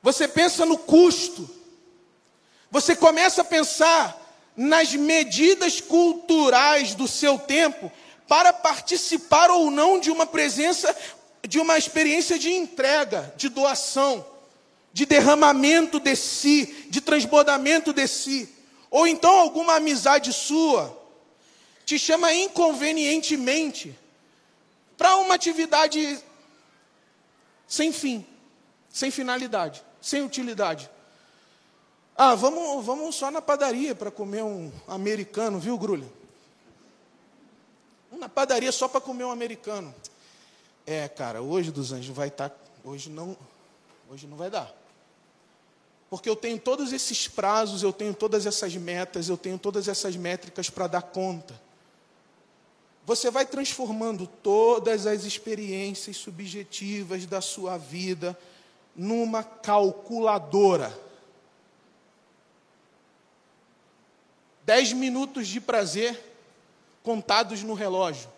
Você 0.00 0.28
pensa 0.28 0.64
no 0.64 0.78
custo. 0.78 1.50
Você 2.70 2.94
começa 2.94 3.42
a 3.42 3.44
pensar 3.44 4.27
nas 4.58 4.92
medidas 4.92 5.80
culturais 5.80 6.92
do 6.92 7.06
seu 7.06 7.38
tempo 7.38 7.92
para 8.26 8.52
participar 8.52 9.52
ou 9.52 9.70
não 9.70 10.00
de 10.00 10.10
uma 10.10 10.26
presença, 10.26 10.94
de 11.46 11.60
uma 11.60 11.78
experiência 11.78 12.36
de 12.36 12.50
entrega, 12.50 13.32
de 13.36 13.48
doação, 13.48 14.26
de 14.92 15.06
derramamento 15.06 16.00
de 16.00 16.16
si, 16.16 16.88
de 16.90 17.00
transbordamento 17.00 17.92
de 17.92 18.08
si. 18.08 18.52
Ou 18.90 19.06
então 19.06 19.30
alguma 19.38 19.76
amizade 19.76 20.32
sua 20.32 20.92
te 21.86 21.96
chama 21.96 22.34
inconvenientemente 22.34 23.96
para 24.96 25.14
uma 25.18 25.36
atividade 25.36 26.18
sem 27.68 27.92
fim, 27.92 28.26
sem 28.90 29.12
finalidade, 29.12 29.84
sem 30.00 30.20
utilidade. 30.20 30.90
Ah, 32.20 32.34
vamos, 32.34 32.84
vamos 32.84 33.14
só 33.14 33.30
na 33.30 33.40
padaria 33.40 33.94
para 33.94 34.10
comer 34.10 34.42
um 34.42 34.72
americano, 34.88 35.60
viu, 35.60 35.78
Grulha? 35.78 36.08
Na 38.10 38.28
padaria 38.28 38.72
só 38.72 38.88
para 38.88 39.00
comer 39.00 39.22
um 39.22 39.30
americano. 39.30 39.94
É, 40.84 41.06
cara, 41.06 41.40
hoje 41.40 41.70
dos 41.70 41.92
anjos 41.92 42.12
vai 42.16 42.26
estar. 42.26 42.48
Tá, 42.48 42.56
hoje 42.82 43.08
não, 43.08 43.36
hoje 44.10 44.26
não 44.26 44.36
vai 44.36 44.50
dar. 44.50 44.74
Porque 46.10 46.28
eu 46.28 46.34
tenho 46.34 46.58
todos 46.58 46.92
esses 46.92 47.28
prazos, 47.28 47.84
eu 47.84 47.92
tenho 47.92 48.12
todas 48.12 48.46
essas 48.46 48.74
metas, 48.74 49.28
eu 49.28 49.36
tenho 49.36 49.56
todas 49.56 49.86
essas 49.86 50.16
métricas 50.16 50.68
para 50.68 50.88
dar 50.88 51.02
conta. 51.02 51.54
Você 53.06 53.30
vai 53.30 53.46
transformando 53.46 54.26
todas 54.26 55.06
as 55.06 55.22
experiências 55.22 56.16
subjetivas 56.16 57.26
da 57.26 57.40
sua 57.40 57.78
vida 57.78 58.36
numa 58.96 59.44
calculadora. 59.44 61.06
Dez 64.68 64.92
minutos 64.92 65.48
de 65.48 65.62
prazer 65.62 66.14
contados 67.02 67.62
no 67.62 67.72
relógio. 67.72 68.28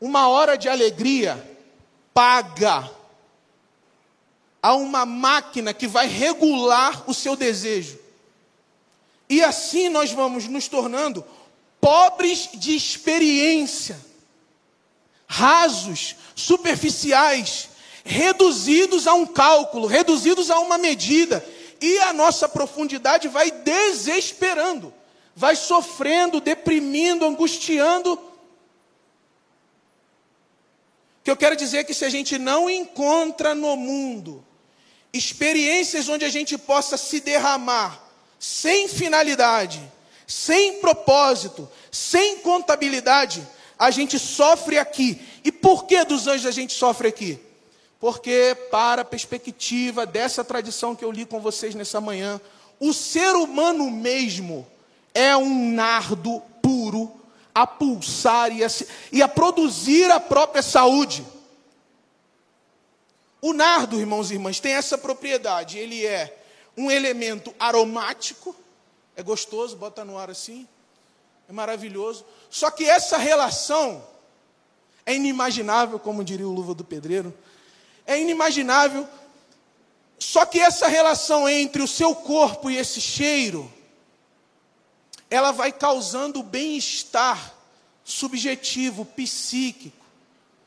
Uma 0.00 0.28
hora 0.28 0.56
de 0.56 0.68
alegria 0.68 1.58
paga 2.14 2.88
a 4.62 4.74
uma 4.76 5.04
máquina 5.04 5.74
que 5.74 5.88
vai 5.88 6.06
regular 6.06 7.10
o 7.10 7.12
seu 7.12 7.34
desejo. 7.34 7.98
E 9.28 9.42
assim 9.42 9.88
nós 9.88 10.12
vamos 10.12 10.46
nos 10.46 10.68
tornando 10.68 11.26
pobres 11.80 12.50
de 12.54 12.76
experiência, 12.76 14.00
rasos, 15.26 16.14
superficiais, 16.36 17.68
reduzidos 18.04 19.08
a 19.08 19.14
um 19.14 19.26
cálculo, 19.26 19.88
reduzidos 19.88 20.52
a 20.52 20.60
uma 20.60 20.78
medida 20.78 21.44
e 21.80 21.98
a 22.00 22.12
nossa 22.12 22.48
profundidade 22.48 23.28
vai 23.28 23.50
desesperando, 23.50 24.92
vai 25.34 25.56
sofrendo, 25.56 26.40
deprimindo, 26.40 27.24
angustiando. 27.24 28.12
O 28.14 28.20
que 31.24 31.30
eu 31.30 31.36
quero 31.36 31.56
dizer 31.56 31.78
é 31.78 31.84
que 31.84 31.94
se 31.94 32.04
a 32.04 32.10
gente 32.10 32.38
não 32.38 32.68
encontra 32.68 33.54
no 33.54 33.76
mundo 33.76 34.44
experiências 35.12 36.08
onde 36.08 36.24
a 36.24 36.28
gente 36.28 36.58
possa 36.58 36.96
se 36.96 37.20
derramar 37.20 38.02
sem 38.38 38.88
finalidade, 38.88 39.80
sem 40.26 40.80
propósito, 40.80 41.68
sem 41.90 42.38
contabilidade, 42.38 43.46
a 43.78 43.90
gente 43.90 44.18
sofre 44.18 44.78
aqui. 44.78 45.20
E 45.44 45.52
por 45.52 45.86
que 45.86 46.04
dos 46.04 46.26
anjos 46.26 46.46
a 46.46 46.50
gente 46.50 46.72
sofre 46.72 47.08
aqui? 47.08 47.40
Porque, 48.04 48.54
para 48.70 49.00
a 49.00 49.04
perspectiva 49.06 50.04
dessa 50.04 50.44
tradição 50.44 50.94
que 50.94 51.02
eu 51.02 51.10
li 51.10 51.24
com 51.24 51.40
vocês 51.40 51.74
nessa 51.74 52.02
manhã, 52.02 52.38
o 52.78 52.92
ser 52.92 53.34
humano 53.34 53.90
mesmo 53.90 54.66
é 55.14 55.34
um 55.34 55.72
nardo 55.72 56.42
puro 56.60 57.10
a 57.54 57.66
pulsar 57.66 58.52
e 58.54 58.62
a, 58.62 58.68
e 59.10 59.22
a 59.22 59.26
produzir 59.26 60.10
a 60.10 60.20
própria 60.20 60.62
saúde. 60.62 61.26
O 63.40 63.54
nardo, 63.54 63.98
irmãos 63.98 64.30
e 64.30 64.34
irmãs, 64.34 64.60
tem 64.60 64.74
essa 64.74 64.98
propriedade. 64.98 65.78
Ele 65.78 66.04
é 66.04 66.42
um 66.76 66.90
elemento 66.90 67.54
aromático, 67.58 68.54
é 69.16 69.22
gostoso, 69.22 69.76
bota 69.76 70.04
no 70.04 70.18
ar 70.18 70.28
assim, 70.28 70.68
é 71.48 71.52
maravilhoso. 71.54 72.26
Só 72.50 72.70
que 72.70 72.84
essa 72.84 73.16
relação 73.16 74.06
é 75.06 75.14
inimaginável, 75.14 75.98
como 75.98 76.22
diria 76.22 76.46
o 76.46 76.52
Luva 76.52 76.74
do 76.74 76.84
Pedreiro, 76.84 77.32
é 78.06 78.18
inimaginável. 78.18 79.08
Só 80.18 80.46
que 80.46 80.60
essa 80.60 80.86
relação 80.86 81.48
entre 81.48 81.82
o 81.82 81.88
seu 81.88 82.14
corpo 82.14 82.70
e 82.70 82.76
esse 82.76 83.00
cheiro, 83.00 83.70
ela 85.30 85.52
vai 85.52 85.72
causando 85.72 86.42
bem-estar 86.42 87.54
subjetivo, 88.04 89.04
psíquico, 89.04 90.04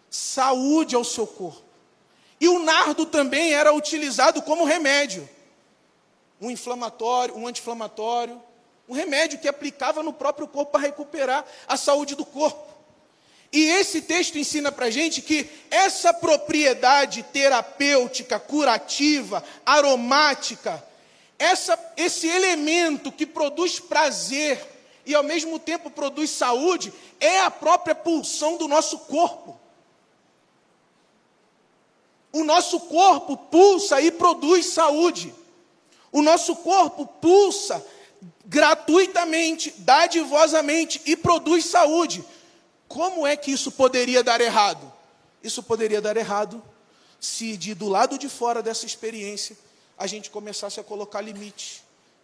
saúde 0.10 0.96
ao 0.96 1.04
seu 1.04 1.26
corpo. 1.26 1.64
E 2.40 2.48
o 2.48 2.60
nardo 2.60 3.06
também 3.06 3.54
era 3.54 3.74
utilizado 3.74 4.42
como 4.42 4.66
remédio. 4.66 5.28
Um 6.40 6.52
inflamatório, 6.52 7.36
um 7.36 7.48
anti-inflamatório, 7.48 8.42
um 8.88 8.94
remédio 8.94 9.40
que 9.40 9.48
aplicava 9.48 10.04
no 10.04 10.14
próprio 10.14 10.48
corpo 10.48 10.72
para 10.74 10.82
recuperar 10.82 11.46
a 11.68 11.76
saúde 11.76 12.16
do 12.16 12.26
corpo. 12.26 12.67
E 13.52 13.64
esse 13.70 14.02
texto 14.02 14.38
ensina 14.38 14.72
para 14.72 14.90
gente 14.90 15.22
que 15.22 15.50
essa 15.72 16.14
propriedade 16.14 17.24
terapêutica, 17.24 18.40
curativa, 18.40 19.44
aromática, 19.66 20.84
essa, 21.40 21.80
esse 21.96 22.28
elemento 22.28 23.12
que 23.12 23.26
produz 23.26 23.80
prazer 23.80 24.60
e 25.06 25.16
ao 25.16 25.24
mesmo 25.24 25.58
tempo 25.58 25.90
produz 25.90 26.30
saúde, 26.32 26.94
é 27.20 27.42
a 27.42 27.52
própria 27.52 27.96
pulsão 27.96 28.58
do 28.58 28.68
nosso 28.68 29.00
corpo. 29.00 29.58
O 32.34 32.44
nosso 32.44 32.80
corpo 32.82 33.38
pulsa 33.38 34.02
e 34.02 34.12
produz 34.12 34.66
saúde. 34.66 35.34
O 36.12 36.22
nosso 36.22 36.58
corpo 36.58 37.08
pulsa 37.08 37.84
gratuitamente, 38.46 39.74
dadivosamente 39.78 41.02
e 41.06 41.16
produz 41.16 41.66
saúde. 41.66 42.24
Como 42.88 43.28
é 43.28 43.36
que 43.36 43.52
isso 43.52 43.72
poderia 43.72 44.24
dar 44.24 44.40
errado? 44.42 44.92
Isso 45.44 45.62
poderia 45.62 46.02
dar 46.02 46.18
errado 46.18 46.64
se 47.20 47.58
de 47.58 47.74
do 47.74 47.88
lado 47.88 48.18
de 48.18 48.30
fora 48.30 48.62
dessa 48.62 48.86
experiência 48.86 49.58
a 49.98 50.06
gente 50.06 50.30
começasse 50.30 50.80
a 50.80 50.84
colocar 50.84 51.22
limites, 51.22 51.82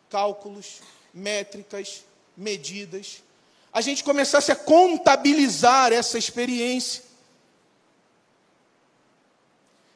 cálculos, 0.10 0.82
métricas, 1.14 2.04
medidas, 2.38 3.24
a 3.72 3.82
gente 3.82 4.04
começasse 4.04 4.52
a 4.52 4.56
contabilizar 4.56 5.92
essa 5.92 6.18
experiência. 6.18 7.04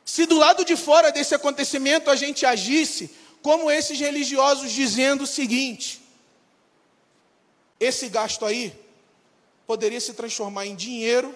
Se 0.03 0.25
do 0.25 0.37
lado 0.37 0.65
de 0.65 0.75
fora 0.75 1.11
desse 1.11 1.35
acontecimento 1.35 2.09
a 2.09 2.15
gente 2.15 2.45
agisse 2.45 3.11
como 3.43 3.69
esses 3.69 3.99
religiosos 3.99 4.71
dizendo 4.71 5.25
o 5.25 5.27
seguinte: 5.27 6.01
esse 7.79 8.09
gasto 8.09 8.43
aí 8.43 8.73
poderia 9.67 9.99
se 9.99 10.13
transformar 10.13 10.65
em 10.65 10.75
dinheiro, 10.75 11.35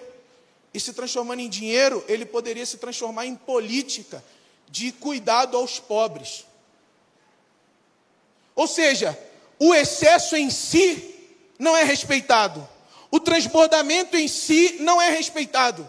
e 0.74 0.80
se 0.80 0.92
transformando 0.92 1.40
em 1.40 1.48
dinheiro, 1.48 2.02
ele 2.08 2.24
poderia 2.24 2.64
se 2.64 2.78
transformar 2.78 3.26
em 3.26 3.34
política 3.34 4.24
de 4.70 4.90
cuidado 4.90 5.56
aos 5.56 5.78
pobres. 5.78 6.46
Ou 8.54 8.66
seja, 8.66 9.18
o 9.58 9.74
excesso 9.74 10.34
em 10.34 10.50
si 10.50 11.14
não 11.58 11.76
é 11.76 11.84
respeitado, 11.84 12.66
o 13.10 13.20
transbordamento 13.20 14.16
em 14.16 14.26
si 14.26 14.78
não 14.80 15.00
é 15.00 15.10
respeitado. 15.10 15.88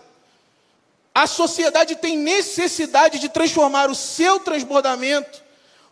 A 1.16 1.28
sociedade 1.28 1.96
tem 1.96 2.18
necessidade 2.18 3.20
de 3.20 3.30
transformar 3.30 3.90
o 3.90 3.96
seu 3.96 4.40
transbordamento, 4.40 5.42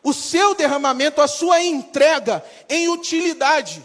o 0.04 0.14
seu 0.14 0.54
derramamento, 0.56 1.22
a 1.22 1.28
sua 1.28 1.64
entrega 1.64 2.44
em 2.68 2.90
utilidade. 2.90 3.82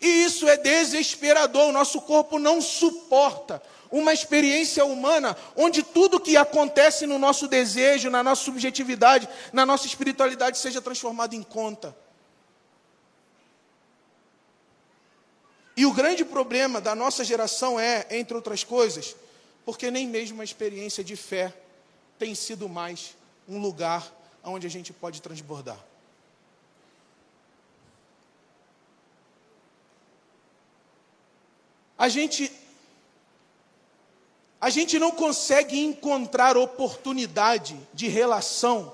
E 0.00 0.24
isso 0.24 0.48
é 0.48 0.56
desesperador. 0.56 1.68
O 1.68 1.72
nosso 1.72 2.00
corpo 2.00 2.38
não 2.38 2.60
suporta 2.60 3.62
uma 3.90 4.12
experiência 4.12 4.84
humana 4.84 5.36
onde 5.56 5.82
tudo 5.82 6.20
que 6.20 6.36
acontece 6.36 7.06
no 7.06 7.18
nosso 7.18 7.48
desejo, 7.48 8.10
na 8.10 8.22
nossa 8.22 8.44
subjetividade, 8.44 9.28
na 9.52 9.64
nossa 9.64 9.86
espiritualidade 9.86 10.58
seja 10.58 10.80
transformado 10.80 11.34
em 11.34 11.42
conta. 11.42 11.96
E 15.76 15.86
o 15.86 15.92
grande 15.92 16.24
problema 16.24 16.80
da 16.80 16.94
nossa 16.94 17.24
geração 17.24 17.78
é, 17.78 18.04
entre 18.10 18.34
outras 18.34 18.64
coisas, 18.64 19.14
porque 19.64 19.90
nem 19.90 20.08
mesmo 20.08 20.40
a 20.40 20.44
experiência 20.44 21.04
de 21.04 21.14
fé 21.14 21.54
tem 22.18 22.34
sido 22.34 22.68
mais 22.68 23.16
um 23.48 23.60
lugar 23.60 24.12
onde 24.42 24.66
a 24.66 24.70
gente 24.70 24.92
pode 24.92 25.22
transbordar. 25.22 25.78
A 31.98 32.08
gente 32.08 32.52
a 34.60 34.70
gente 34.70 34.98
não 34.98 35.12
consegue 35.12 35.78
encontrar 35.78 36.56
oportunidade 36.56 37.78
de 37.94 38.08
relação, 38.08 38.92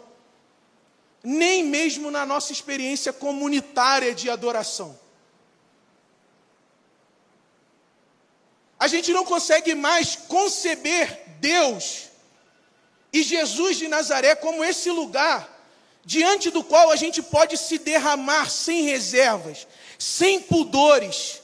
nem 1.22 1.64
mesmo 1.64 2.10
na 2.10 2.26
nossa 2.26 2.52
experiência 2.52 3.14
comunitária 3.14 4.14
de 4.14 4.28
adoração. 4.28 4.98
A 8.78 8.86
gente 8.86 9.10
não 9.12 9.24
consegue 9.24 9.74
mais 9.74 10.16
conceber 10.16 11.38
Deus 11.40 12.10
e 13.10 13.22
Jesus 13.22 13.78
de 13.78 13.88
Nazaré 13.88 14.34
como 14.34 14.62
esse 14.62 14.90
lugar 14.90 15.50
diante 16.04 16.50
do 16.50 16.62
qual 16.62 16.90
a 16.90 16.96
gente 16.96 17.22
pode 17.22 17.56
se 17.56 17.78
derramar 17.78 18.50
sem 18.50 18.82
reservas, 18.82 19.66
sem 19.98 20.40
pudores, 20.40 21.40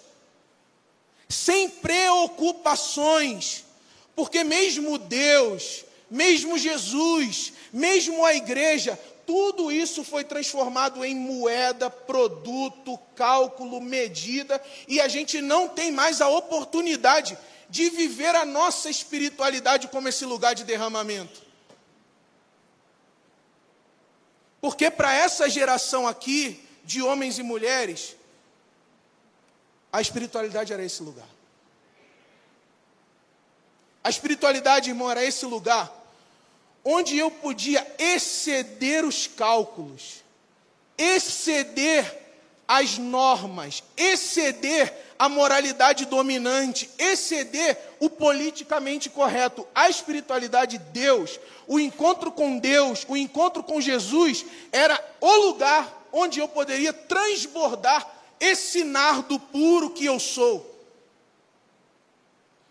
sem 1.30 1.70
preocupações 1.70 3.64
porque 4.20 4.44
mesmo 4.44 4.98
Deus, 4.98 5.82
mesmo 6.10 6.58
Jesus, 6.58 7.54
mesmo 7.72 8.22
a 8.22 8.34
igreja, 8.34 9.00
tudo 9.26 9.72
isso 9.72 10.04
foi 10.04 10.24
transformado 10.24 11.02
em 11.02 11.14
moeda, 11.14 11.88
produto, 11.88 12.98
cálculo, 13.16 13.80
medida, 13.80 14.62
e 14.86 15.00
a 15.00 15.08
gente 15.08 15.40
não 15.40 15.68
tem 15.68 15.90
mais 15.90 16.20
a 16.20 16.28
oportunidade 16.28 17.38
de 17.70 17.88
viver 17.88 18.34
a 18.34 18.44
nossa 18.44 18.90
espiritualidade 18.90 19.88
como 19.88 20.06
esse 20.06 20.26
lugar 20.26 20.54
de 20.54 20.64
derramamento. 20.64 21.40
Porque 24.60 24.90
para 24.90 25.14
essa 25.14 25.48
geração 25.48 26.06
aqui, 26.06 26.62
de 26.84 27.00
homens 27.00 27.38
e 27.38 27.42
mulheres, 27.42 28.16
a 29.92 30.00
espiritualidade 30.00 30.72
era 30.72 30.84
esse 30.84 31.02
lugar. 31.02 31.28
A 34.02 34.08
espiritualidade, 34.08 34.90
irmão, 34.90 35.10
era 35.10 35.24
esse 35.24 35.44
lugar 35.44 35.92
onde 36.84 37.18
eu 37.18 37.30
podia 37.30 37.86
exceder 37.98 39.04
os 39.04 39.26
cálculos, 39.26 40.24
exceder 40.96 42.18
as 42.66 42.96
normas, 42.98 43.82
exceder 43.96 44.94
a 45.18 45.28
moralidade 45.28 46.06
dominante, 46.06 46.88
exceder 46.98 47.76
o 47.98 48.08
politicamente 48.08 49.10
correto. 49.10 49.66
A 49.74 49.90
espiritualidade 49.90 50.78
de 50.78 50.84
Deus, 50.84 51.38
o 51.66 51.78
encontro 51.78 52.32
com 52.32 52.58
Deus, 52.58 53.04
o 53.08 53.16
encontro 53.16 53.62
com 53.62 53.80
Jesus, 53.80 54.46
era 54.72 54.98
o 55.20 55.34
lugar 55.48 56.06
onde 56.12 56.40
eu 56.40 56.48
poderia 56.48 56.92
transbordar 56.92 58.19
esse 58.40 58.82
nardo 58.82 59.38
puro 59.38 59.90
que 59.90 60.06
eu 60.06 60.18
sou. 60.18 60.66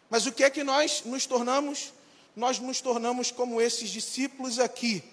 Mas 0.09 0.25
o 0.25 0.31
que 0.31 0.43
é 0.43 0.49
que 0.49 0.63
nós 0.63 1.03
nos 1.05 1.27
tornamos? 1.27 1.93
Nós 2.35 2.57
nos 2.57 2.81
tornamos 2.81 3.29
como 3.29 3.61
esses 3.61 3.89
discípulos 3.91 4.57
aqui, 4.57 5.03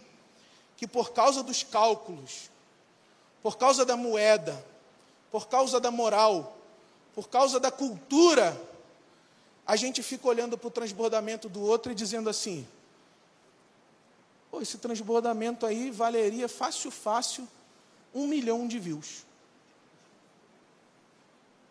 que 0.77 0.87
por 0.87 1.13
causa 1.13 1.43
dos 1.43 1.63
cálculos, 1.63 2.51
por 3.43 3.59
causa 3.59 3.85
da 3.85 3.97
moeda, 3.97 4.65
por 5.31 5.49
causa 5.49 5.79
da 5.79 5.91
moral, 5.91 6.57
por 7.15 7.29
causa 7.29 7.61
da 7.61 7.71
cultura, 7.71 8.59
a 9.67 9.77
gente 9.77 10.03
fica 10.03 10.27
olhando 10.29 10.57
para 10.57 10.69
o 10.69 10.71
transbordamento 10.71 11.49
do 11.49 11.61
outro 11.61 11.93
e 11.93 11.95
dizendo 11.95 12.31
assim: 12.31 12.67
Pô, 14.51 14.63
esse 14.63 14.79
transbordamento 14.79 15.67
aí 15.67 15.91
valeria 15.91 16.49
fácil, 16.49 16.91
fácil, 16.91 17.47
um 18.15 18.27
milhão 18.27 18.67
de 18.67 18.79
views. 18.79 19.27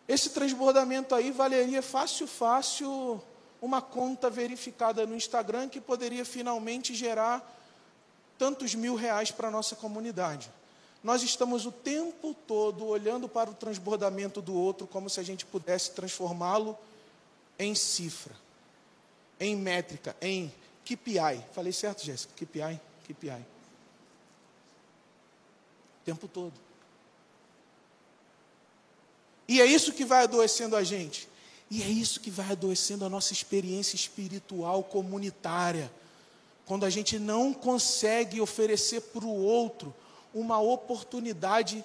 Esse 0.08 0.30
transbordamento 0.30 1.14
aí 1.14 1.30
valeria 1.30 1.82
fácil, 1.82 2.26
fácil 2.26 3.20
uma 3.60 3.82
conta 3.82 4.30
verificada 4.30 5.06
no 5.06 5.16
Instagram 5.16 5.68
que 5.68 5.80
poderia 5.80 6.24
finalmente 6.24 6.94
gerar 6.94 7.54
tantos 8.38 8.74
mil 8.74 8.94
reais 8.94 9.30
para 9.30 9.48
a 9.48 9.50
nossa 9.50 9.74
comunidade. 9.74 10.50
Nós 11.02 11.22
estamos 11.22 11.66
o 11.66 11.72
tempo 11.72 12.34
todo 12.46 12.86
olhando 12.86 13.28
para 13.28 13.50
o 13.50 13.54
transbordamento 13.54 14.40
do 14.40 14.54
outro 14.54 14.86
como 14.86 15.08
se 15.10 15.20
a 15.20 15.22
gente 15.22 15.44
pudesse 15.46 15.90
transformá-lo 15.92 16.76
em 17.58 17.74
cifra, 17.74 18.34
em 19.40 19.56
métrica, 19.56 20.16
em 20.20 20.52
KPI. 20.84 21.44
Falei 21.52 21.72
certo, 21.72 22.04
Jéssica? 22.04 22.32
KPI? 22.36 22.80
KPI. 23.06 23.44
O 26.00 26.04
tempo 26.04 26.28
todo. 26.28 26.65
E 29.48 29.60
é 29.60 29.66
isso 29.66 29.92
que 29.92 30.04
vai 30.04 30.24
adoecendo 30.24 30.76
a 30.76 30.82
gente. 30.82 31.28
E 31.70 31.82
é 31.82 31.86
isso 31.86 32.20
que 32.20 32.30
vai 32.30 32.52
adoecendo 32.52 33.04
a 33.04 33.08
nossa 33.08 33.32
experiência 33.32 33.96
espiritual 33.96 34.82
comunitária. 34.82 35.90
Quando 36.64 36.84
a 36.84 36.90
gente 36.90 37.18
não 37.18 37.52
consegue 37.52 38.40
oferecer 38.40 39.00
para 39.00 39.24
o 39.24 39.44
outro 39.44 39.94
uma 40.34 40.60
oportunidade 40.60 41.84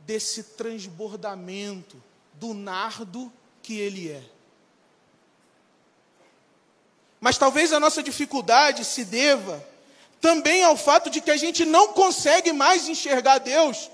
desse 0.00 0.42
transbordamento 0.42 2.02
do 2.34 2.54
nardo 2.54 3.32
que 3.62 3.78
ele 3.78 4.10
é. 4.10 4.22
Mas 7.20 7.38
talvez 7.38 7.72
a 7.72 7.80
nossa 7.80 8.02
dificuldade 8.02 8.84
se 8.84 9.04
deva 9.04 9.64
também 10.20 10.62
ao 10.64 10.76
fato 10.76 11.08
de 11.08 11.20
que 11.20 11.30
a 11.30 11.36
gente 11.36 11.64
não 11.64 11.88
consegue 11.92 12.52
mais 12.52 12.88
enxergar 12.88 13.38
Deus 13.38 13.90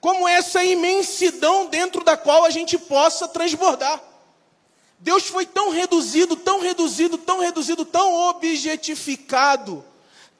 como 0.00 0.28
essa 0.28 0.64
imensidão 0.64 1.66
dentro 1.66 2.04
da 2.04 2.16
qual 2.16 2.44
a 2.44 2.50
gente 2.50 2.78
possa 2.78 3.26
transbordar. 3.26 4.00
Deus 4.98 5.28
foi 5.28 5.46
tão 5.46 5.70
reduzido, 5.70 6.34
tão 6.36 6.60
reduzido, 6.60 7.16
tão 7.18 7.40
reduzido, 7.40 7.84
tão 7.84 8.28
objetificado, 8.28 9.84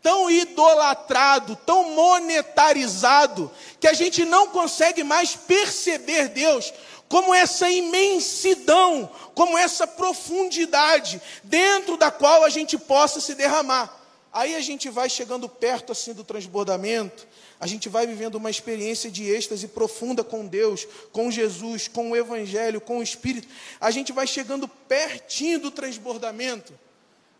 tão 0.02 0.30
idolatrado, 0.30 1.56
tão 1.64 1.90
monetarizado, 1.90 3.50
que 3.80 3.86
a 3.86 3.92
gente 3.92 4.24
não 4.24 4.48
consegue 4.48 5.04
mais 5.04 5.34
perceber 5.36 6.28
Deus 6.28 6.72
como 7.08 7.34
essa 7.34 7.70
imensidão, 7.70 9.10
como 9.34 9.56
essa 9.56 9.86
profundidade 9.86 11.22
dentro 11.42 11.96
da 11.96 12.10
qual 12.10 12.44
a 12.44 12.50
gente 12.50 12.76
possa 12.76 13.20
se 13.20 13.34
derramar. 13.34 13.96
Aí 14.32 14.54
a 14.54 14.60
gente 14.60 14.90
vai 14.90 15.08
chegando 15.08 15.48
perto 15.48 15.92
assim 15.92 16.12
do 16.12 16.22
transbordamento, 16.22 17.26
a 17.60 17.66
gente 17.66 17.88
vai 17.88 18.06
vivendo 18.06 18.36
uma 18.36 18.50
experiência 18.50 19.10
de 19.10 19.24
êxtase 19.24 19.66
profunda 19.66 20.22
com 20.22 20.46
Deus, 20.46 20.86
com 21.12 21.30
Jesus, 21.30 21.88
com 21.88 22.10
o 22.10 22.16
Evangelho, 22.16 22.80
com 22.80 22.98
o 22.98 23.02
Espírito. 23.02 23.48
A 23.80 23.90
gente 23.90 24.12
vai 24.12 24.26
chegando 24.26 24.68
pertinho 24.68 25.58
do 25.58 25.70
transbordamento. 25.70 26.72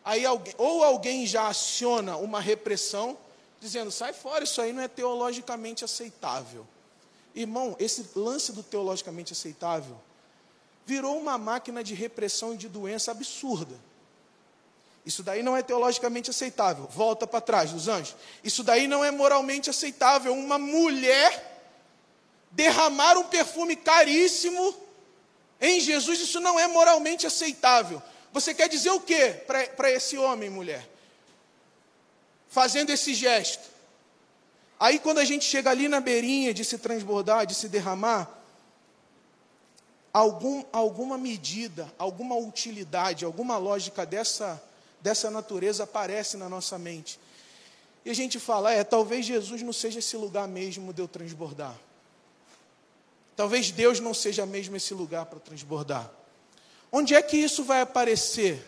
Aí 0.04 0.26
alguém, 0.26 0.54
ou 0.59 0.83
alguém 0.83 1.24
já 1.24 1.46
aciona 1.46 2.16
uma 2.16 2.40
repressão, 2.40 3.16
dizendo: 3.61 3.92
sai 3.92 4.12
fora, 4.12 4.42
isso 4.42 4.61
aí 4.61 4.72
não 4.72 4.83
é 4.83 4.88
teologicamente 4.88 5.85
aceitável. 5.85 6.66
Irmão, 7.35 7.76
esse 7.78 8.04
lance 8.16 8.52
do 8.52 8.62
teologicamente 8.62 9.33
aceitável 9.33 10.00
virou 10.85 11.16
uma 11.16 11.38
máquina 11.38 11.85
de 11.85 11.94
repressão 11.94 12.54
e 12.54 12.57
de 12.57 12.68
doença 12.68 13.12
absurda. 13.12 13.78
Isso 15.04 15.22
daí 15.22 15.42
não 15.42 15.56
é 15.56 15.62
teologicamente 15.62 16.30
aceitável. 16.30 16.87
Volta 16.87 17.26
para 17.26 17.40
trás 17.40 17.72
dos 17.72 17.88
anjos. 17.88 18.14
Isso 18.44 18.62
daí 18.62 18.87
não 18.87 19.04
é 19.04 19.11
moralmente 19.11 19.70
aceitável. 19.70 20.34
Uma 20.34 20.58
mulher 20.58 21.61
derramar 22.50 23.16
um 23.16 23.24
perfume 23.24 23.76
caríssimo 23.76 24.74
em 25.61 25.80
Jesus, 25.80 26.20
isso 26.20 26.40
não 26.40 26.58
é 26.58 26.66
moralmente 26.66 27.26
aceitável. 27.26 28.02
Você 28.32 28.54
quer 28.54 28.68
dizer 28.68 28.90
o 28.90 29.00
que 29.00 29.30
para 29.76 29.90
esse 29.90 30.16
homem, 30.16 30.48
mulher? 30.48 30.88
Fazendo 32.48 32.90
esse 32.90 33.14
gesto. 33.14 33.68
Aí, 34.78 34.98
quando 34.98 35.18
a 35.18 35.24
gente 35.24 35.44
chega 35.44 35.70
ali 35.70 35.88
na 35.88 36.00
beirinha 36.00 36.54
de 36.54 36.64
se 36.64 36.78
transbordar, 36.78 37.46
de 37.46 37.54
se 37.54 37.68
derramar, 37.68 38.30
algum, 40.12 40.64
alguma 40.72 41.18
medida, 41.18 41.92
alguma 41.98 42.37
utilidade, 42.37 43.24
alguma 43.24 43.56
lógica 43.56 44.06
dessa 44.06 44.62
dessa 45.00 45.30
natureza 45.30 45.84
aparece 45.84 46.37
na 46.37 46.48
nossa 46.48 46.78
mente. 46.78 47.18
E 48.04 48.11
a 48.11 48.14
gente 48.14 48.38
fala, 48.38 48.72
é, 48.72 48.82
talvez 48.84 49.26
Jesus 49.26 49.62
não 49.62 49.72
seja 49.72 49.98
esse 49.98 50.16
lugar 50.16 50.48
mesmo 50.48 50.92
de 50.92 51.02
eu 51.02 51.08
transbordar. 51.08 51.74
Talvez 53.37 53.70
Deus 53.70 54.00
não 54.00 54.12
seja 54.12 54.44
mesmo 54.44 54.76
esse 54.76 54.94
lugar 54.94 55.26
para 55.26 55.38
transbordar. 55.38 56.11
Onde 56.90 57.14
é 57.14 57.22
que 57.22 57.37
isso 57.37 57.62
vai 57.62 57.80
aparecer? 57.80 58.66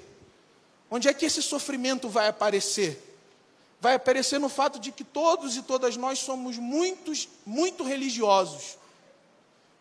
Onde 0.90 1.09
é 1.09 1.14
que 1.14 1.25
esse 1.25 1.43
sofrimento 1.43 2.09
vai 2.09 2.29
aparecer? 2.29 3.03
Vai 3.81 3.95
aparecer 3.95 4.38
no 4.38 4.49
fato 4.49 4.79
de 4.79 4.93
que 4.93 5.03
todos 5.03 5.57
e 5.57 5.62
todas 5.62 5.97
nós 5.97 6.19
somos 6.19 6.59
muitos, 6.59 7.29
muito 7.47 7.83
religiosos. 7.83 8.77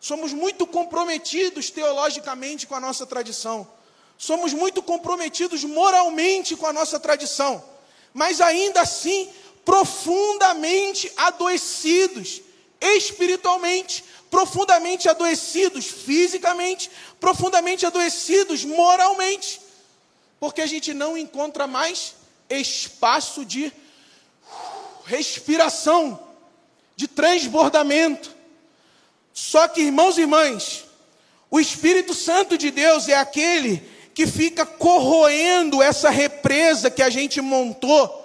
Somos 0.00 0.32
muito 0.32 0.66
comprometidos 0.66 1.68
teologicamente 1.68 2.66
com 2.66 2.74
a 2.74 2.80
nossa 2.80 3.04
tradição. 3.04 3.68
Somos 4.20 4.52
muito 4.52 4.82
comprometidos 4.82 5.64
moralmente 5.64 6.54
com 6.54 6.66
a 6.66 6.74
nossa 6.74 7.00
tradição. 7.00 7.64
Mas 8.12 8.38
ainda 8.38 8.82
assim, 8.82 9.30
profundamente 9.64 11.10
adoecidos 11.16 12.42
espiritualmente, 12.78 14.04
profundamente 14.30 15.08
adoecidos 15.08 15.86
fisicamente, 15.86 16.90
profundamente 17.18 17.86
adoecidos 17.86 18.62
moralmente. 18.62 19.58
Porque 20.38 20.60
a 20.60 20.66
gente 20.66 20.92
não 20.92 21.16
encontra 21.16 21.66
mais 21.66 22.14
espaço 22.50 23.42
de 23.42 23.72
respiração, 25.06 26.20
de 26.94 27.08
transbordamento. 27.08 28.36
Só 29.32 29.66
que, 29.66 29.80
irmãos 29.80 30.18
e 30.18 30.20
irmãs, 30.20 30.84
o 31.50 31.58
Espírito 31.58 32.12
Santo 32.12 32.58
de 32.58 32.70
Deus 32.70 33.08
é 33.08 33.16
aquele 33.16 33.98
que 34.14 34.26
fica 34.26 34.66
corroendo 34.66 35.82
essa 35.82 36.10
represa 36.10 36.90
que 36.90 37.02
a 37.02 37.10
gente 37.10 37.40
montou 37.40 38.20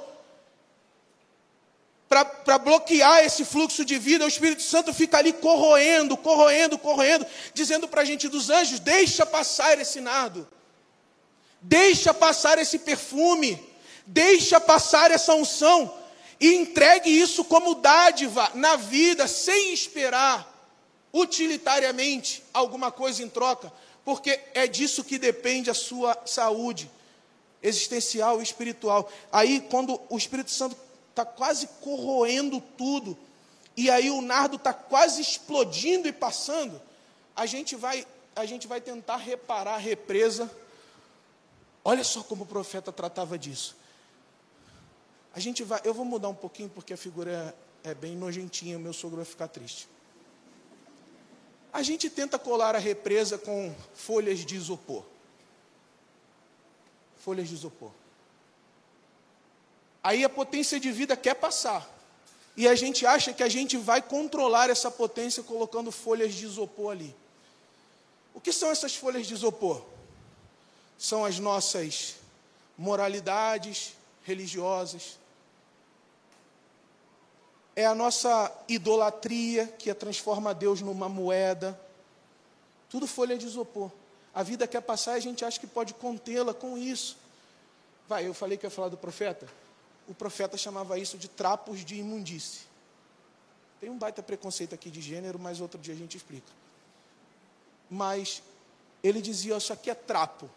para 2.08 2.58
bloquear 2.58 3.26
esse 3.26 3.44
fluxo 3.44 3.84
de 3.84 3.98
vida, 3.98 4.26
o 4.26 4.28
Espírito 4.28 4.62
Santo 4.62 4.94
fica 4.94 5.18
ali 5.18 5.34
corroendo, 5.34 6.16
corroendo, 6.16 6.78
corroendo, 6.78 7.26
dizendo 7.54 7.88
para 7.88 8.02
a 8.02 8.06
gente 8.06 8.28
dos 8.28 8.50
anjos: 8.50 8.80
deixa 8.80 9.26
passar 9.26 9.80
esse 9.80 10.00
nardo, 10.00 10.48
deixa 11.62 12.14
passar 12.14 12.58
esse 12.60 12.80
perfume, 12.80 13.62
deixa 14.06 14.60
passar 14.60 15.12
essa 15.12 15.34
unção, 15.34 15.92
e 16.40 16.54
entregue 16.54 17.10
isso 17.10 17.44
como 17.44 17.76
dádiva 17.76 18.52
na 18.54 18.76
vida, 18.76 19.28
sem 19.28 19.74
esperar 19.74 20.54
utilitariamente 21.12 22.44
alguma 22.54 22.92
coisa 22.92 23.24
em 23.24 23.30
troca, 23.30 23.72
porque 24.06 24.40
é 24.54 24.68
disso 24.68 25.04
que 25.04 25.18
depende 25.18 25.72
a 25.72 25.74
sua 25.74 26.16
saúde 26.28 26.90
existencial 27.62 28.40
e 28.40 28.44
espiritual. 28.44 29.12
Aí, 29.32 29.60
quando 29.60 30.00
o 30.08 30.16
Espírito 30.16 30.52
Santo 30.52 30.78
está 31.10 31.26
quase 31.26 31.68
corroendo 31.82 32.62
tudo, 32.78 33.18
e 33.76 33.90
aí 33.90 34.12
o 34.12 34.22
nardo 34.22 34.58
está 34.58 34.72
quase 34.72 35.20
explodindo 35.22 36.08
e 36.08 36.14
passando, 36.14 36.80
a 37.36 37.48
gente 37.48 37.76
vai, 37.76 38.06
a 38.36 38.46
gente 38.46 38.68
vai 38.68 38.80
tentar 38.80 39.18
reparar 39.18 39.74
a 39.74 39.80
represa. 39.80 40.50
Olha 41.84 42.04
só 42.04 42.22
como 42.22 42.44
o 42.44 42.48
profeta 42.48 42.92
tratava 42.92 43.40
disso. 43.40 43.76
A 45.34 45.40
gente 45.40 45.64
vai, 45.64 45.82
eu 45.84 45.94
vou 45.94 46.06
mudar 46.06 46.30
um 46.30 46.36
pouquinho 46.36 46.70
porque 46.70 46.94
a 46.94 46.98
figura 46.98 47.56
é, 47.84 47.92
é 47.92 47.94
bem 47.96 48.16
nojentinha, 48.16 48.78
meu 48.78 48.94
sogro 48.94 49.18
vai 49.18 49.26
ficar 49.26 49.48
triste. 49.48 49.90
A 51.76 51.84
gente 51.84 52.10
tenta 52.10 52.40
colar 52.40 52.74
a 52.74 52.80
represa 52.80 53.38
com 53.38 53.76
folhas 53.94 54.46
de 54.46 54.56
isopor. 54.56 55.04
Folhas 57.18 57.50
de 57.50 57.54
isopor. 57.54 57.92
Aí 60.02 60.24
a 60.24 60.30
potência 60.30 60.80
de 60.80 60.90
vida 60.90 61.18
quer 61.18 61.34
passar. 61.34 61.86
E 62.56 62.66
a 62.66 62.76
gente 62.76 63.06
acha 63.06 63.34
que 63.34 63.44
a 63.44 63.50
gente 63.50 63.76
vai 63.76 64.02
controlar 64.02 64.70
essa 64.70 64.90
potência 64.90 65.44
colocando 65.44 65.92
folhas 65.92 66.34
de 66.34 66.46
isopor 66.46 66.94
ali. 66.94 67.14
O 68.34 68.40
que 68.40 68.54
são 68.54 68.72
essas 68.72 68.96
folhas 68.96 69.28
de 69.28 69.34
isopor? 69.34 69.84
São 70.98 71.26
as 71.26 71.40
nossas 71.40 72.16
moralidades 72.78 73.98
religiosas. 74.24 75.20
É 77.76 77.86
a 77.86 77.94
nossa 77.94 78.52
idolatria 78.68 79.68
que 79.68 79.94
transforma 79.94 80.54
Deus 80.54 80.82
numa 80.82 81.10
moeda. 81.10 81.80
Tudo 82.90 83.06
folha 83.06 83.38
de 83.38 83.46
isopor. 83.46 83.92
A 84.34 84.44
vida 84.44 84.68
quer 84.68 84.82
passar 84.82 85.14
e 85.14 85.18
a 85.18 85.22
gente 85.22 85.44
acha 85.44 85.60
que 85.60 85.68
pode 85.68 85.94
contê-la 85.94 86.54
com 86.54 86.78
isso. 86.78 87.18
Vai, 88.08 88.28
eu 88.28 88.34
falei 88.34 88.58
que 88.58 88.66
ia 88.66 88.70
falar 88.70 88.90
do 88.90 88.98
profeta 88.98 89.48
o 90.08 90.14
profeta 90.14 90.58
chamava 90.58 91.00
isso 91.00 91.18
de 91.18 91.28
trapos 91.28 91.84
de 91.84 91.96
imundície. 91.96 92.62
Tem 93.80 93.90
um 93.90 93.98
baita 93.98 94.22
preconceito 94.22 94.74
aqui 94.74 94.90
de 94.90 95.02
gênero, 95.02 95.40
mas 95.40 95.60
outro 95.60 95.80
dia 95.80 95.94
a 95.94 95.98
gente 95.98 96.16
explica. 96.16 96.52
Mas 97.90 98.42
ele 99.04 99.22
dizia: 99.22 99.58
Isso 99.58 99.74
aqui 99.74 99.90
é 99.90 99.96
trapo. 99.96 100.50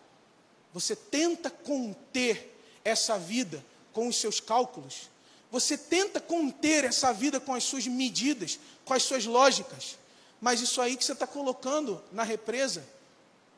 Você 0.72 0.94
tenta 0.94 1.50
conter 1.50 2.54
essa 2.84 3.18
vida 3.18 3.64
com 3.92 4.06
os 4.08 4.16
seus 4.16 4.38
cálculos. 4.38 5.08
Você 5.50 5.78
tenta 5.78 6.20
conter 6.20 6.84
essa 6.84 7.12
vida 7.12 7.40
com 7.40 7.54
as 7.54 7.64
suas 7.64 7.86
medidas, 7.86 8.58
com 8.84 8.92
as 8.92 9.02
suas 9.02 9.24
lógicas. 9.24 9.96
Mas 10.40 10.60
isso 10.60 10.80
aí 10.80 10.96
que 10.96 11.04
você 11.04 11.12
está 11.12 11.26
colocando 11.26 12.02
na 12.12 12.22
represa 12.22 12.86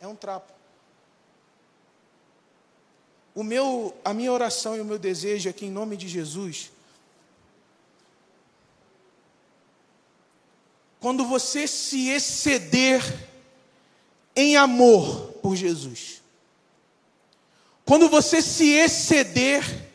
é 0.01 0.07
um 0.07 0.15
trapo. 0.15 0.53
O 3.35 3.43
meu, 3.43 3.97
a 4.05 4.13
minha 4.13 4.33
oração 4.33 4.77
e 4.77 4.81
o 4.81 4.85
meu 4.85 4.99
desejo 4.99 5.49
é 5.49 5.53
que, 5.53 5.67
em 5.67 5.71
nome 5.71 5.97
de 5.97 6.09
Jesus, 6.09 6.71
quando 10.99 11.25
você 11.25 11.67
se 11.67 12.09
exceder 12.09 13.03
em 14.35 14.57
amor 14.57 15.33
por 15.43 15.57
Jesus, 15.57 16.23
quando 17.85 18.09
você 18.09 18.43
se 18.43 18.71
exceder 18.71 19.90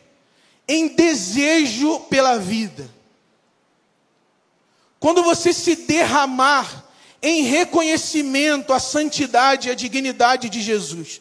em 0.68 0.88
desejo 0.88 2.00
pela 2.00 2.38
vida, 2.38 2.88
quando 4.98 5.22
você 5.22 5.52
se 5.52 5.76
derramar 5.76 6.84
em 7.22 7.42
reconhecimento 7.42 8.72
à 8.72 8.80
santidade 8.80 9.68
e 9.68 9.70
à 9.70 9.74
dignidade 9.74 10.48
de 10.48 10.60
Jesus, 10.60 11.20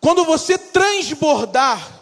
quando 0.00 0.24
você 0.24 0.56
transbordar, 0.56 2.00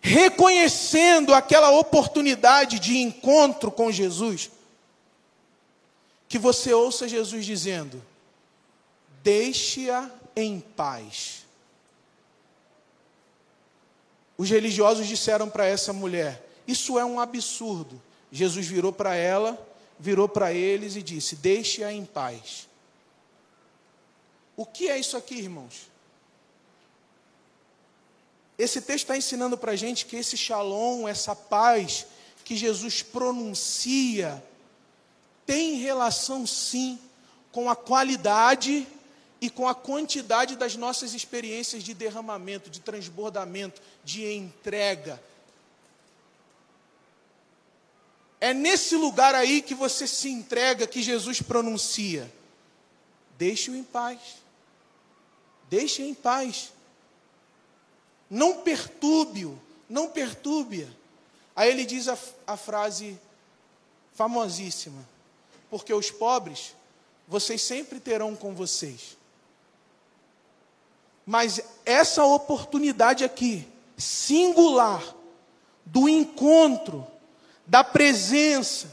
reconhecendo 0.00 1.32
aquela 1.32 1.70
oportunidade 1.70 2.78
de 2.78 2.98
encontro 2.98 3.70
com 3.70 3.92
Jesus, 3.92 4.50
que 6.28 6.38
você 6.38 6.72
ouça 6.72 7.08
Jesus 7.08 7.46
dizendo: 7.46 8.04
Deixe-a 9.22 10.10
em 10.36 10.60
paz. 10.60 11.47
Os 14.38 14.48
religiosos 14.48 15.08
disseram 15.08 15.50
para 15.50 15.66
essa 15.66 15.92
mulher: 15.92 16.48
Isso 16.66 16.96
é 16.96 17.04
um 17.04 17.18
absurdo. 17.18 18.00
Jesus 18.30 18.66
virou 18.66 18.92
para 18.92 19.16
ela, 19.16 19.58
virou 19.98 20.28
para 20.28 20.52
eles 20.52 20.94
e 20.94 21.02
disse: 21.02 21.34
Deixe-a 21.34 21.92
em 21.92 22.04
paz. 22.04 22.68
O 24.56 24.64
que 24.64 24.88
é 24.88 24.98
isso 24.98 25.16
aqui, 25.16 25.34
irmãos? 25.34 25.88
Esse 28.56 28.80
texto 28.80 29.04
está 29.04 29.16
ensinando 29.16 29.58
para 29.58 29.72
a 29.72 29.76
gente 29.76 30.06
que 30.06 30.16
esse 30.16 30.36
shalom, 30.36 31.06
essa 31.06 31.34
paz 31.34 32.06
que 32.44 32.56
Jesus 32.56 33.02
pronuncia, 33.02 34.42
tem 35.44 35.74
relação 35.76 36.46
sim 36.46 36.98
com 37.52 37.70
a 37.70 37.76
qualidade 37.76 38.86
e 39.40 39.48
com 39.48 39.68
a 39.68 39.74
quantidade 39.74 40.56
das 40.56 40.74
nossas 40.74 41.14
experiências 41.14 41.84
de 41.84 41.94
derramamento, 41.94 42.68
de 42.68 42.80
transbordamento, 42.80 43.80
de 44.04 44.24
entrega. 44.32 45.22
É 48.40 48.54
nesse 48.54 48.96
lugar 48.96 49.34
aí 49.34 49.62
que 49.62 49.74
você 49.74 50.06
se 50.06 50.28
entrega 50.28 50.86
que 50.86 51.02
Jesus 51.02 51.42
pronuncia: 51.42 52.32
deixe-o 53.36 53.76
em 53.76 53.84
paz. 53.84 54.18
Deixe 55.68 56.02
em 56.02 56.14
paz. 56.14 56.72
Não 58.30 58.62
perturbe-o, 58.62 59.58
não 59.88 60.08
perturbe-a. 60.08 60.88
Aí 61.54 61.70
ele 61.70 61.84
diz 61.84 62.08
a, 62.08 62.18
a 62.46 62.56
frase 62.56 63.18
famosíssima: 64.14 65.06
Porque 65.68 65.92
os 65.92 66.10
pobres, 66.10 66.74
vocês 67.26 67.62
sempre 67.62 68.00
terão 68.00 68.34
com 68.34 68.54
vocês. 68.54 69.17
Mas 71.28 71.60
essa 71.84 72.24
oportunidade 72.24 73.22
aqui, 73.22 73.68
singular, 73.98 75.04
do 75.84 76.08
encontro, 76.08 77.06
da 77.66 77.84
presença, 77.84 78.90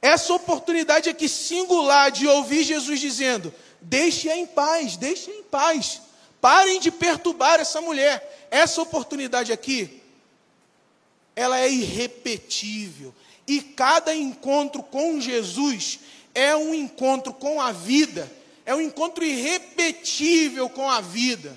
essa 0.00 0.32
oportunidade 0.32 1.08
aqui 1.10 1.28
singular 1.28 2.12
de 2.12 2.28
ouvir 2.28 2.62
Jesus 2.62 3.00
dizendo: 3.00 3.52
deixe-a 3.80 4.36
em 4.36 4.46
paz, 4.46 4.96
deixe 4.96 5.28
em 5.28 5.42
paz. 5.42 6.02
Parem 6.40 6.78
de 6.78 6.92
perturbar 6.92 7.58
essa 7.58 7.80
mulher. 7.80 8.46
Essa 8.48 8.80
oportunidade 8.80 9.52
aqui, 9.52 10.00
ela 11.34 11.58
é 11.58 11.68
irrepetível. 11.68 13.12
E 13.44 13.60
cada 13.60 14.14
encontro 14.14 14.84
com 14.84 15.20
Jesus 15.20 15.98
é 16.32 16.54
um 16.54 16.72
encontro 16.72 17.32
com 17.32 17.60
a 17.60 17.72
vida, 17.72 18.30
é 18.66 18.74
um 18.74 18.80
encontro 18.80 19.24
irrepetível 19.24 20.68
com 20.68 20.88
a 20.88 21.00
vida. 21.00 21.56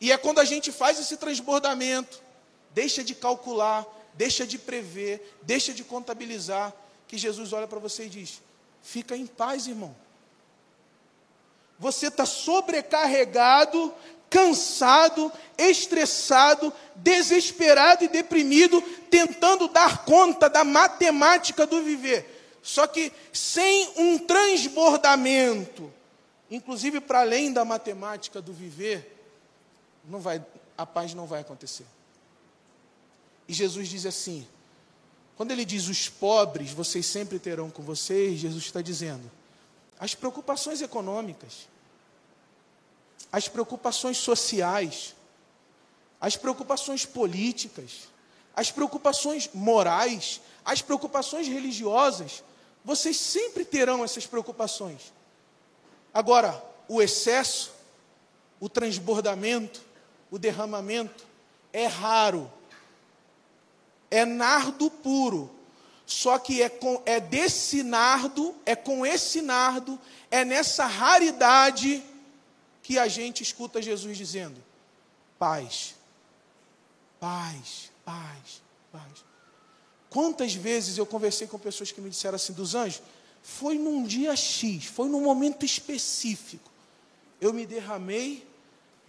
E 0.00 0.10
é 0.12 0.16
quando 0.16 0.40
a 0.40 0.44
gente 0.44 0.70
faz 0.72 0.98
esse 0.98 1.16
transbordamento, 1.16 2.20
deixa 2.72 3.02
de 3.04 3.14
calcular, 3.14 3.86
deixa 4.14 4.46
de 4.46 4.58
prever, 4.58 5.36
deixa 5.42 5.72
de 5.72 5.84
contabilizar, 5.84 6.72
que 7.06 7.18
Jesus 7.18 7.52
olha 7.52 7.66
para 7.66 7.78
você 7.78 8.06
e 8.06 8.08
diz: 8.08 8.40
Fica 8.82 9.16
em 9.16 9.26
paz, 9.26 9.66
irmão. 9.66 9.94
Você 11.78 12.06
está 12.06 12.24
sobrecarregado, 12.24 13.92
cansado, 14.30 15.32
estressado, 15.58 16.72
desesperado 16.96 18.04
e 18.04 18.08
deprimido, 18.08 18.80
tentando 19.10 19.68
dar 19.68 20.04
conta 20.04 20.48
da 20.48 20.64
matemática 20.64 21.66
do 21.66 21.82
viver. 21.82 22.58
Só 22.62 22.86
que 22.86 23.12
sem 23.32 23.90
um 23.96 24.18
transbordamento, 24.18 25.92
inclusive 26.52 27.00
para 27.00 27.20
além 27.20 27.52
da 27.52 27.64
matemática 27.64 28.40
do 28.42 28.52
viver, 28.52 29.18
não 30.04 30.20
vai, 30.20 30.44
a 30.76 30.84
paz 30.84 31.14
não 31.14 31.26
vai 31.26 31.40
acontecer. 31.40 31.86
E 33.48 33.54
Jesus 33.54 33.88
diz 33.88 34.04
assim: 34.04 34.46
quando 35.34 35.50
ele 35.50 35.64
diz 35.64 35.88
os 35.88 36.08
pobres, 36.08 36.70
vocês 36.70 37.06
sempre 37.06 37.38
terão 37.38 37.70
com 37.70 37.82
vocês, 37.82 38.38
Jesus 38.38 38.64
está 38.64 38.82
dizendo 38.82 39.30
as 39.98 40.14
preocupações 40.14 40.82
econômicas, 40.82 41.68
as 43.30 43.48
preocupações 43.48 44.18
sociais, 44.18 45.14
as 46.20 46.36
preocupações 46.36 47.06
políticas, 47.06 48.08
as 48.54 48.70
preocupações 48.70 49.48
morais, 49.54 50.40
as 50.64 50.82
preocupações 50.82 51.46
religiosas, 51.46 52.42
vocês 52.84 53.16
sempre 53.16 53.64
terão 53.64 54.04
essas 54.04 54.26
preocupações. 54.26 55.12
Agora, 56.12 56.62
o 56.88 57.00
excesso, 57.00 57.72
o 58.60 58.68
transbordamento, 58.68 59.80
o 60.30 60.38
derramamento 60.38 61.24
é 61.72 61.86
raro. 61.86 62.52
É 64.10 64.24
nardo 64.24 64.90
puro. 64.90 65.50
Só 66.06 66.38
que 66.38 66.60
é, 66.60 66.68
com, 66.68 67.00
é 67.06 67.18
desse 67.18 67.82
nardo, 67.82 68.54
é 68.66 68.76
com 68.76 69.06
esse 69.06 69.40
nardo, 69.40 69.98
é 70.30 70.44
nessa 70.44 70.84
raridade 70.84 72.02
que 72.82 72.98
a 72.98 73.08
gente 73.08 73.42
escuta 73.42 73.80
Jesus 73.80 74.18
dizendo: 74.18 74.62
paz, 75.38 75.94
paz, 77.18 77.90
paz, 78.04 78.62
paz. 78.90 79.24
Quantas 80.10 80.54
vezes 80.54 80.98
eu 80.98 81.06
conversei 81.06 81.46
com 81.46 81.58
pessoas 81.58 81.90
que 81.90 82.00
me 82.00 82.10
disseram 82.10 82.36
assim, 82.36 82.52
dos 82.52 82.74
anjos, 82.74 83.00
foi 83.42 83.76
num 83.76 84.04
dia 84.04 84.36
X, 84.36 84.84
foi 84.86 85.08
num 85.08 85.22
momento 85.22 85.66
específico. 85.66 86.70
Eu 87.40 87.52
me 87.52 87.66
derramei, 87.66 88.46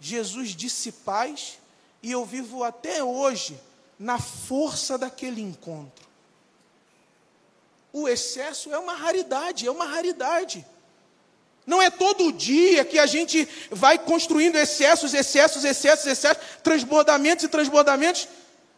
Jesus 0.00 0.50
disse 0.50 0.90
paz, 0.90 1.58
e 2.02 2.10
eu 2.10 2.24
vivo 2.26 2.64
até 2.64 3.02
hoje 3.02 3.58
na 3.98 4.18
força 4.18 4.98
daquele 4.98 5.40
encontro. 5.40 6.04
O 7.92 8.08
excesso 8.08 8.74
é 8.74 8.78
uma 8.78 8.94
raridade, 8.94 9.66
é 9.66 9.70
uma 9.70 9.86
raridade. 9.86 10.66
Não 11.64 11.80
é 11.80 11.88
todo 11.88 12.32
dia 12.32 12.84
que 12.84 12.98
a 12.98 13.06
gente 13.06 13.48
vai 13.70 13.98
construindo 13.98 14.56
excessos, 14.56 15.14
excessos, 15.14 15.64
excessos, 15.64 16.06
excessos, 16.06 16.42
transbordamentos 16.62 17.44
e 17.44 17.48
transbordamentos, 17.48 18.28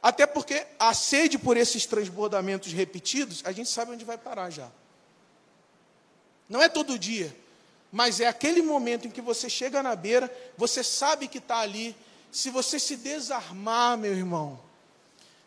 até 0.03 0.27
porque 0.27 0.64
a 0.79 0.95
sede 0.95 1.38
por 1.38 1.57
esses 1.57 1.87
transbordamentos 1.87 2.73
repetidos, 2.73 3.42
a 3.45 3.51
gente 3.51 3.71
sabe 3.71 3.92
onde 3.92 4.05
vai 4.05 4.19
parar 4.19 4.51
já. 4.51 4.71
Não 6.49 6.63
é 6.63 6.69
todo 6.69 6.99
dia, 6.99 7.35
mas 7.91 8.21
é 8.21 8.27
aquele 8.27 8.63
momento 8.63 9.07
em 9.07 9.11
que 9.11 9.21
você 9.21 9.49
chega 9.49 9.83
na 9.83 9.97
beira, 9.97 10.31
você 10.57 10.83
sabe 10.83 11.29
que 11.29 11.39
está 11.39 11.59
ali. 11.59 11.97
Se 12.31 12.51
você 12.51 12.79
se 12.79 12.97
desarmar, 12.97 13.97
meu 13.97 14.13
irmão, 14.13 14.61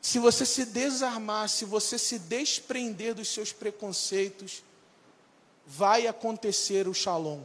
se 0.02 0.18
você 0.18 0.46
se 0.46 0.66
desarmar, 0.66 1.50
se 1.50 1.66
você 1.66 1.98
se 1.98 2.18
desprender 2.20 3.14
dos 3.14 3.28
seus 3.28 3.52
preconceitos, 3.52 4.64
vai 5.66 6.08
acontecer 6.08 6.88
o 6.88 6.94
shalom, 6.94 7.42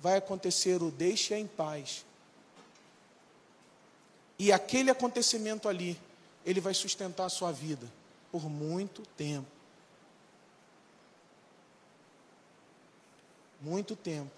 vai 0.00 0.16
acontecer 0.16 0.82
o 0.82 0.90
deixe 0.90 1.34
em 1.34 1.46
paz. 1.46 2.04
E 4.38 4.52
aquele 4.52 4.90
acontecimento 4.90 5.68
ali, 5.68 5.98
ele 6.44 6.60
vai 6.60 6.74
sustentar 6.74 7.26
a 7.26 7.30
sua 7.30 7.52
vida 7.52 7.86
por 8.30 8.48
muito 8.48 9.02
tempo. 9.16 9.55
Muito 13.66 13.96
tempo. 13.96 14.30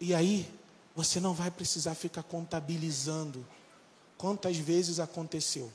E 0.00 0.12
aí, 0.12 0.52
você 0.96 1.20
não 1.20 1.32
vai 1.32 1.52
precisar 1.52 1.94
ficar 1.94 2.24
contabilizando 2.24 3.46
quantas 4.18 4.56
vezes 4.56 4.98
aconteceu. 4.98 5.70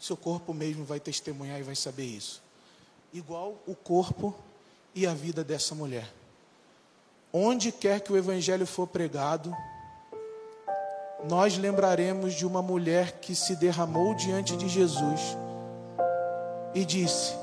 Seu 0.00 0.16
corpo 0.16 0.54
mesmo 0.54 0.86
vai 0.86 0.98
testemunhar 0.98 1.60
e 1.60 1.64
vai 1.64 1.76
saber 1.76 2.06
isso. 2.06 2.40
Igual 3.12 3.58
o 3.66 3.74
corpo 3.74 4.34
e 4.94 5.06
a 5.06 5.12
vida 5.12 5.44
dessa 5.44 5.74
mulher. 5.74 6.10
Onde 7.30 7.70
quer 7.70 8.00
que 8.00 8.10
o 8.10 8.16
Evangelho 8.16 8.66
for 8.66 8.86
pregado, 8.86 9.54
nós 11.28 11.58
lembraremos 11.58 12.32
de 12.32 12.46
uma 12.46 12.62
mulher 12.62 13.20
que 13.20 13.34
se 13.34 13.54
derramou 13.54 14.14
diante 14.14 14.56
de 14.56 14.66
Jesus 14.66 15.20
e 16.74 16.86
disse: 16.86 17.41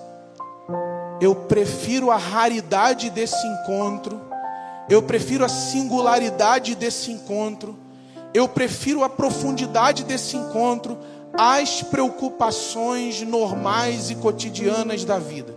Eu 1.21 1.35
prefiro 1.35 2.11
a 2.11 2.17
raridade 2.17 3.09
desse 3.09 3.45
encontro, 3.45 4.21
eu 4.89 5.03
prefiro 5.03 5.43
a 5.43 5.49
singularidade 5.49 6.75
desse 6.75 7.11
encontro, 7.11 7.77
eu 8.33 8.47
prefiro 8.47 9.03
a 9.03 9.09
profundidade 9.09 10.03
desse 10.03 10.37
encontro 10.37 10.97
às 11.33 11.81
preocupações 11.83 13.21
normais 13.21 14.09
e 14.09 14.15
cotidianas 14.15 15.03
da 15.03 15.19
vida. 15.19 15.53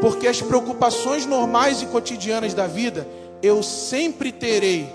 Porque 0.00 0.26
as 0.26 0.40
preocupações 0.40 1.26
normais 1.26 1.82
e 1.82 1.86
cotidianas 1.86 2.54
da 2.54 2.66
vida 2.66 3.06
eu 3.42 3.62
sempre 3.62 4.32
terei, 4.32 4.92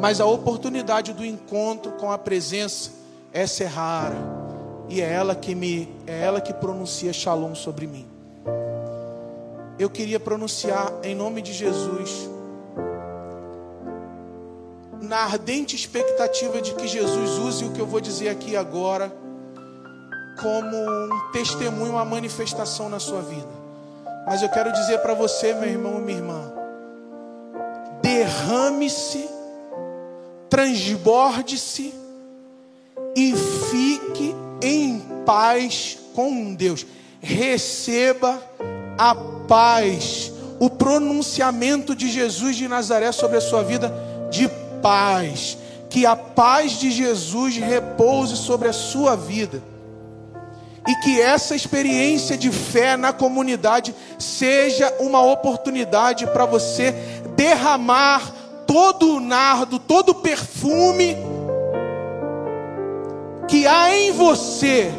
mas 0.00 0.20
a 0.20 0.26
oportunidade 0.26 1.12
do 1.12 1.24
encontro 1.24 1.92
com 1.92 2.10
a 2.10 2.18
presença 2.18 2.90
essa 3.32 3.64
é 3.64 3.66
rara 3.66 4.16
e 4.88 5.00
é 5.00 5.12
ela 5.12 5.34
que 5.34 5.54
me 5.54 5.88
é 6.06 6.22
ela 6.22 6.40
que 6.40 6.54
pronuncia 6.54 7.12
Shalom 7.12 7.54
sobre 7.54 7.86
mim. 7.86 8.15
Eu 9.78 9.90
queria 9.90 10.18
pronunciar 10.18 10.92
em 11.02 11.14
nome 11.14 11.42
de 11.42 11.52
Jesus 11.52 12.30
na 15.00 15.18
ardente 15.18 15.76
expectativa 15.76 16.60
de 16.60 16.74
que 16.74 16.88
Jesus 16.88 17.38
use 17.38 17.64
o 17.64 17.72
que 17.72 17.80
eu 17.80 17.86
vou 17.86 18.00
dizer 18.00 18.28
aqui 18.28 18.56
agora 18.56 19.12
como 20.40 20.76
um 20.76 21.30
testemunho, 21.32 21.92
uma 21.92 22.04
manifestação 22.04 22.88
na 22.88 22.98
sua 22.98 23.20
vida. 23.22 23.48
Mas 24.26 24.42
eu 24.42 24.48
quero 24.48 24.72
dizer 24.72 24.98
para 24.98 25.14
você, 25.14 25.54
meu 25.54 25.68
irmão 25.68 25.98
e 25.98 26.02
minha 26.02 26.18
irmã, 26.18 26.52
derrame-se, 28.02 29.28
transborde-se 30.50 31.94
e 33.14 33.34
fique 33.70 34.34
em 34.62 35.00
paz 35.24 35.98
com 36.14 36.54
Deus. 36.54 36.86
Receba 37.20 38.42
a 38.98 39.14
paz, 39.14 40.32
o 40.58 40.70
pronunciamento 40.70 41.94
de 41.94 42.10
Jesus 42.10 42.56
de 42.56 42.68
Nazaré 42.68 43.12
sobre 43.12 43.36
a 43.36 43.40
sua 43.40 43.62
vida 43.62 43.92
de 44.30 44.48
paz. 44.82 45.58
Que 45.88 46.04
a 46.04 46.16
paz 46.16 46.72
de 46.72 46.90
Jesus 46.90 47.56
repouse 47.56 48.36
sobre 48.36 48.68
a 48.68 48.72
sua 48.72 49.16
vida 49.16 49.62
e 50.86 50.94
que 50.96 51.20
essa 51.20 51.54
experiência 51.54 52.36
de 52.36 52.50
fé 52.50 52.96
na 52.96 53.12
comunidade 53.12 53.94
seja 54.18 54.92
uma 55.00 55.20
oportunidade 55.20 56.26
para 56.28 56.46
você 56.46 56.92
derramar 57.34 58.32
todo 58.66 59.16
o 59.16 59.20
nardo, 59.20 59.78
todo 59.78 60.10
o 60.10 60.14
perfume 60.14 61.16
que 63.48 63.66
há 63.66 63.96
em 63.96 64.12
você. 64.12 64.92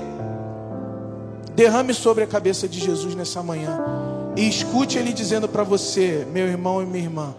Derrame 1.58 1.94
sobre 1.94 2.24
a 2.24 2.28
cabeça 2.28 2.68
de 2.68 2.80
Jesus 2.80 3.16
nessa 3.16 3.42
manhã 3.42 3.80
e 4.36 4.48
escute 4.48 4.98
Ele 4.98 5.12
dizendo 5.12 5.50
para 5.50 5.64
você, 5.64 6.26
meu 6.32 6.48
irmão 6.48 6.82
e 6.82 6.86
minha 6.86 7.04
irmã: 7.04 7.36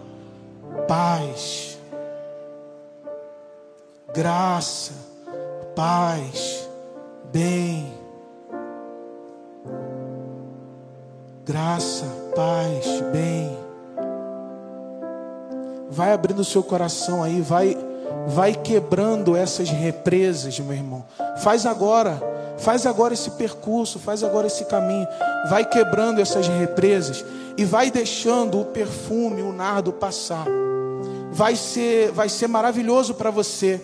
paz, 0.87 1.79
graça, 4.13 4.91
paz, 5.73 6.69
bem 7.31 7.99
graça, 11.49 12.05
paz, 12.35 13.01
bem. 13.11 13.57
Vai 15.89 16.13
abrindo 16.13 16.41
o 16.41 16.45
seu 16.45 16.61
coração 16.61 17.23
aí, 17.23 17.41
vai 17.41 17.75
vai 18.27 18.53
quebrando 18.53 19.35
essas 19.35 19.69
represas, 19.69 20.59
meu 20.59 20.75
irmão. 20.75 21.03
Faz 21.41 21.65
agora, 21.65 22.21
faz 22.61 22.85
agora 22.85 23.13
esse 23.13 23.31
percurso, 23.31 23.99
faz 23.99 24.23
agora 24.23 24.47
esse 24.47 24.65
caminho. 24.65 25.07
Vai 25.49 25.65
quebrando 25.65 26.19
essas 26.19 26.47
represas 26.47 27.23
e 27.57 27.65
vai 27.65 27.91
deixando 27.91 28.61
o 28.61 28.65
perfume, 28.65 29.41
o 29.41 29.51
nardo 29.51 29.91
passar. 29.91 30.45
Vai 31.31 31.55
ser, 31.55 32.11
vai 32.11 32.29
ser 32.29 32.47
maravilhoso 32.47 33.13
para 33.13 33.29
você. 33.31 33.81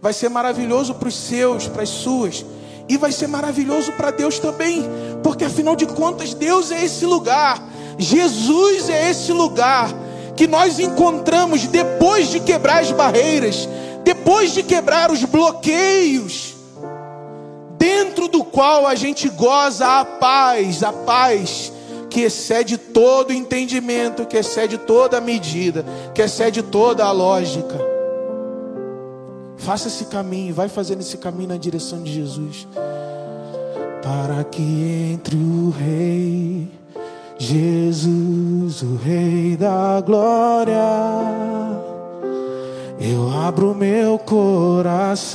Vai 0.00 0.12
ser 0.12 0.28
maravilhoso 0.28 0.94
para 0.94 1.08
os 1.08 1.14
seus, 1.14 1.66
para 1.66 1.82
as 1.82 1.88
suas. 1.88 2.44
E 2.88 2.96
vai 2.96 3.12
ser 3.12 3.26
maravilhoso 3.26 3.92
para 3.92 4.10
Deus 4.10 4.38
também, 4.38 4.84
porque 5.22 5.44
afinal 5.44 5.74
de 5.74 5.86
contas, 5.86 6.34
Deus 6.34 6.70
é 6.70 6.84
esse 6.84 7.06
lugar. 7.06 7.62
Jesus 7.98 8.90
é 8.90 9.10
esse 9.10 9.32
lugar 9.32 9.90
que 10.36 10.46
nós 10.46 10.78
encontramos 10.78 11.66
depois 11.66 12.28
de 12.28 12.40
quebrar 12.40 12.82
as 12.82 12.90
barreiras, 12.90 13.68
depois 14.04 14.52
de 14.52 14.62
quebrar 14.62 15.10
os 15.10 15.24
bloqueios, 15.24 16.53
dentro 17.84 18.28
do 18.28 18.42
qual 18.42 18.86
a 18.86 18.94
gente 18.94 19.28
goza 19.28 20.00
a 20.00 20.04
paz, 20.06 20.82
a 20.82 20.90
paz 20.90 21.70
que 22.08 22.22
excede 22.22 22.78
todo 22.78 23.30
entendimento, 23.30 24.24
que 24.24 24.38
excede 24.38 24.78
toda 24.78 25.20
medida, 25.20 25.84
que 26.14 26.22
excede 26.22 26.62
toda 26.62 27.04
a 27.04 27.12
lógica. 27.12 27.78
Faça 29.58 29.88
esse 29.88 30.06
caminho, 30.06 30.54
vai 30.54 30.66
fazendo 30.68 31.00
esse 31.00 31.18
caminho 31.18 31.50
na 31.50 31.58
direção 31.58 32.02
de 32.02 32.10
Jesus. 32.10 32.66
Para 34.02 34.44
que 34.44 34.62
entre 35.12 35.36
o 35.36 35.68
Rei, 35.70 36.70
Jesus, 37.36 38.82
o 38.82 38.96
Rei 38.96 39.58
da 39.58 40.00
Glória, 40.00 40.74
eu 42.98 43.28
abro 43.46 43.74
meu 43.74 44.18
coração 44.18 45.34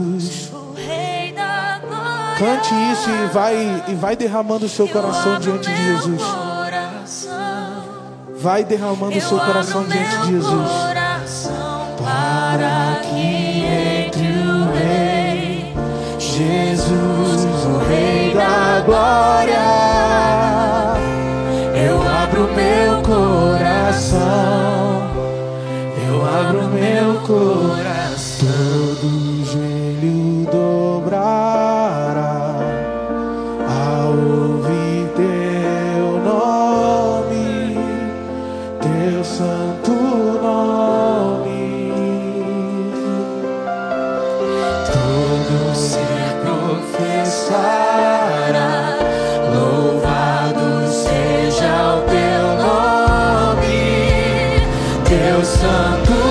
Cante 2.41 2.73
isso 2.91 3.07
e 3.07 3.27
vai, 3.27 3.83
e 3.87 3.93
vai 3.93 4.15
derramando 4.15 4.65
o 4.65 4.69
seu 4.69 4.87
coração 4.87 5.39
diante 5.39 5.71
de 5.71 5.83
Jesus. 5.83 6.23
Vai 8.35 8.63
derramando 8.63 9.15
o 9.15 9.21
seu 9.21 9.37
coração 9.39 9.83
diante 9.83 10.17
de 10.21 10.27
Jesus. 10.31 10.71
Para 12.03 12.99
que 13.03 13.63
entre 13.63 14.25
o 14.25 14.73
Rei, 14.73 15.71
Jesus, 16.17 17.45
o 17.63 17.77
Rei 17.87 18.33
da 18.33 18.81
Glória, 18.87 20.10
apropria 55.33 56.30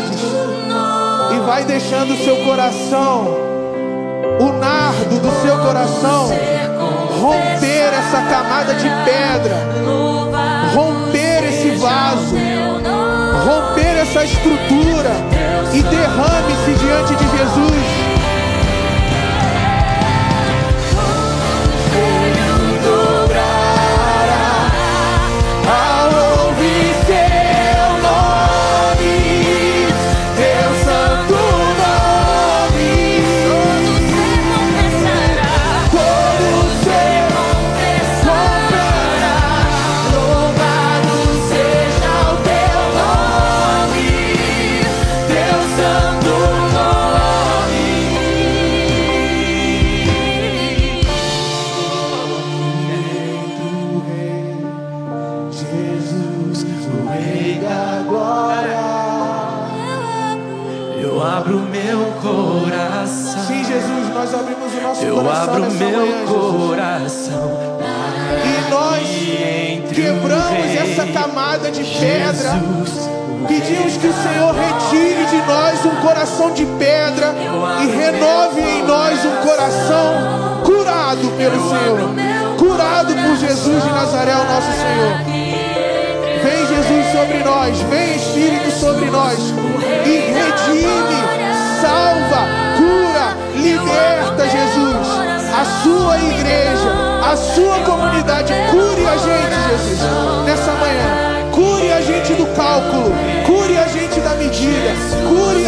e 0.00 1.40
vai 1.40 1.64
deixando 1.64 2.14
o 2.14 2.24
seu 2.24 2.36
coração, 2.44 3.26
o 4.40 4.52
nardo 4.58 5.18
do 5.18 5.30
seu 5.42 5.58
coração, 5.58 6.28
romper 7.20 7.92
essa 7.92 8.22
camada 8.22 8.74
de 8.74 8.88
pedra, 9.04 9.56
romper 10.74 11.44
esse 11.48 11.70
vaso, 11.72 12.36
romper 13.44 13.98
essa 14.00 14.24
estrutura 14.24 15.10
e 15.74 15.82
derrame-se 15.82 16.84
diante 16.84 17.14
de 17.14 17.36
Jesus. 17.36 18.11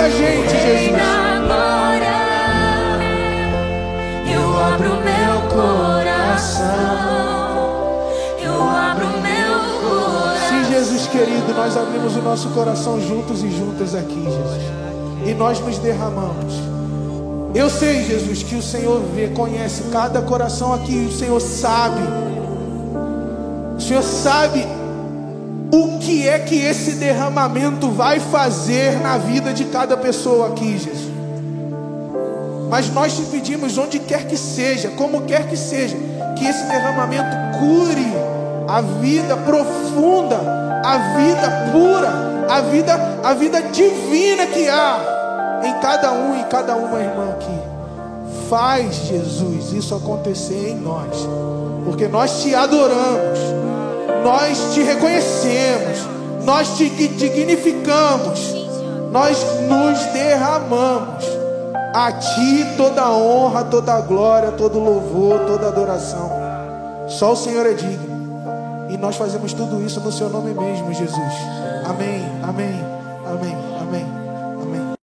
A 0.05 0.11
gente, 0.11 0.51
Jesus. 0.51 1.03
Eu 4.31 4.59
abro 4.59 4.91
meu 5.01 5.41
coração. 5.49 6.67
Eu 8.43 8.63
abro 8.63 9.07
meu 9.07 9.81
coração. 9.81 10.49
Sim, 10.49 10.65
Jesus 10.71 11.07
querido, 11.07 11.55
nós 11.55 11.77
abrimos 11.77 12.17
o 12.17 12.23
nosso 12.23 12.51
coração 12.51 13.01
juntos 13.01 13.43
e 13.43 13.51
juntas 13.51 13.95
aqui, 13.95 14.23
Jesus. 14.23 14.63
E 15.27 15.33
nós 15.33 15.59
nos 15.61 15.79
derramamos. 15.79 16.53
Eu 17.55 17.71
sei, 17.71 18.05
Jesus, 18.05 18.43
que 18.43 18.57
o 18.57 18.63
Senhor 18.63 19.01
vê, 19.15 19.29
conhece 19.29 19.85
cada 19.91 20.21
coração 20.21 20.75
aqui. 20.75 21.07
O 21.09 21.13
Senhor 21.13 21.41
sabe. 21.41 22.03
O 23.79 23.81
Senhor 23.81 24.03
sabe 24.03 24.67
o 25.75 25.99
que 25.99 26.29
é 26.29 26.39
que 26.39 26.61
esse 26.61 26.93
derramamento 26.93 27.91
vai 27.91 28.21
fazer 28.21 29.01
na 29.01 29.19
vida 29.19 29.53
de 29.53 29.65
cada 29.65 29.97
pessoa 29.97 30.49
aqui, 30.49 30.79
Jesus. 30.79 31.15
Mas 32.71 32.89
nós 32.93 33.17
te 33.17 33.23
pedimos, 33.23 33.77
onde 33.77 33.99
quer 33.99 34.27
que 34.27 34.37
seja, 34.37 34.89
como 34.91 35.23
quer 35.23 35.49
que 35.49 35.57
seja, 35.57 35.97
que 36.39 36.47
esse 36.47 36.65
derramamento 36.67 37.59
cure 37.59 38.07
a 38.69 38.81
vida 38.81 39.37
profunda, 39.37 40.37
a 40.85 40.99
vida 41.17 41.71
pura, 41.73 42.47
a 42.49 42.61
vida, 42.61 43.21
a 43.25 43.35
vida 43.35 43.63
divina 43.63 44.47
que 44.47 44.69
há 44.69 45.61
em 45.65 45.81
cada 45.81 46.13
um 46.13 46.41
e 46.41 46.45
cada 46.45 46.77
uma 46.77 47.01
irmã 47.01 47.31
aqui. 47.31 48.49
Faz, 48.49 48.95
Jesus, 49.07 49.73
isso 49.73 49.95
acontecer 49.95 50.71
em 50.71 50.77
nós, 50.77 51.29
porque 51.85 52.07
nós 52.07 52.43
te 52.43 52.55
adoramos, 52.55 53.64
nós 54.25 54.73
te 54.73 54.83
reconhecemos, 54.83 55.99
nós 56.45 56.77
te 56.77 56.89
dignificamos, 56.89 58.55
nós 59.13 59.39
nos 59.69 59.99
derramamos. 60.13 61.25
A 61.95 62.11
ti 62.11 62.75
toda 62.77 63.09
honra, 63.13 63.63
toda 63.65 64.01
glória, 64.01 64.51
todo 64.51 64.81
louvor, 64.81 65.41
toda 65.47 65.69
adoração. 65.69 66.29
Só 67.07 67.35
o 67.35 67.37
Senhor 67.37 67.65
é 67.67 67.75
digno. 67.75 68.15
E 68.91 68.97
nós 68.97 69.15
fazemos 69.15 69.53
tudo 69.53 69.81
isso 69.81 70.01
no 70.01 70.11
seu 70.11 70.29
nome 70.29 70.53
mesmo, 70.55 70.93
Jesus. 70.93 71.35
Amém, 71.85 72.21
amém, 72.43 72.81
amém. 73.25 73.64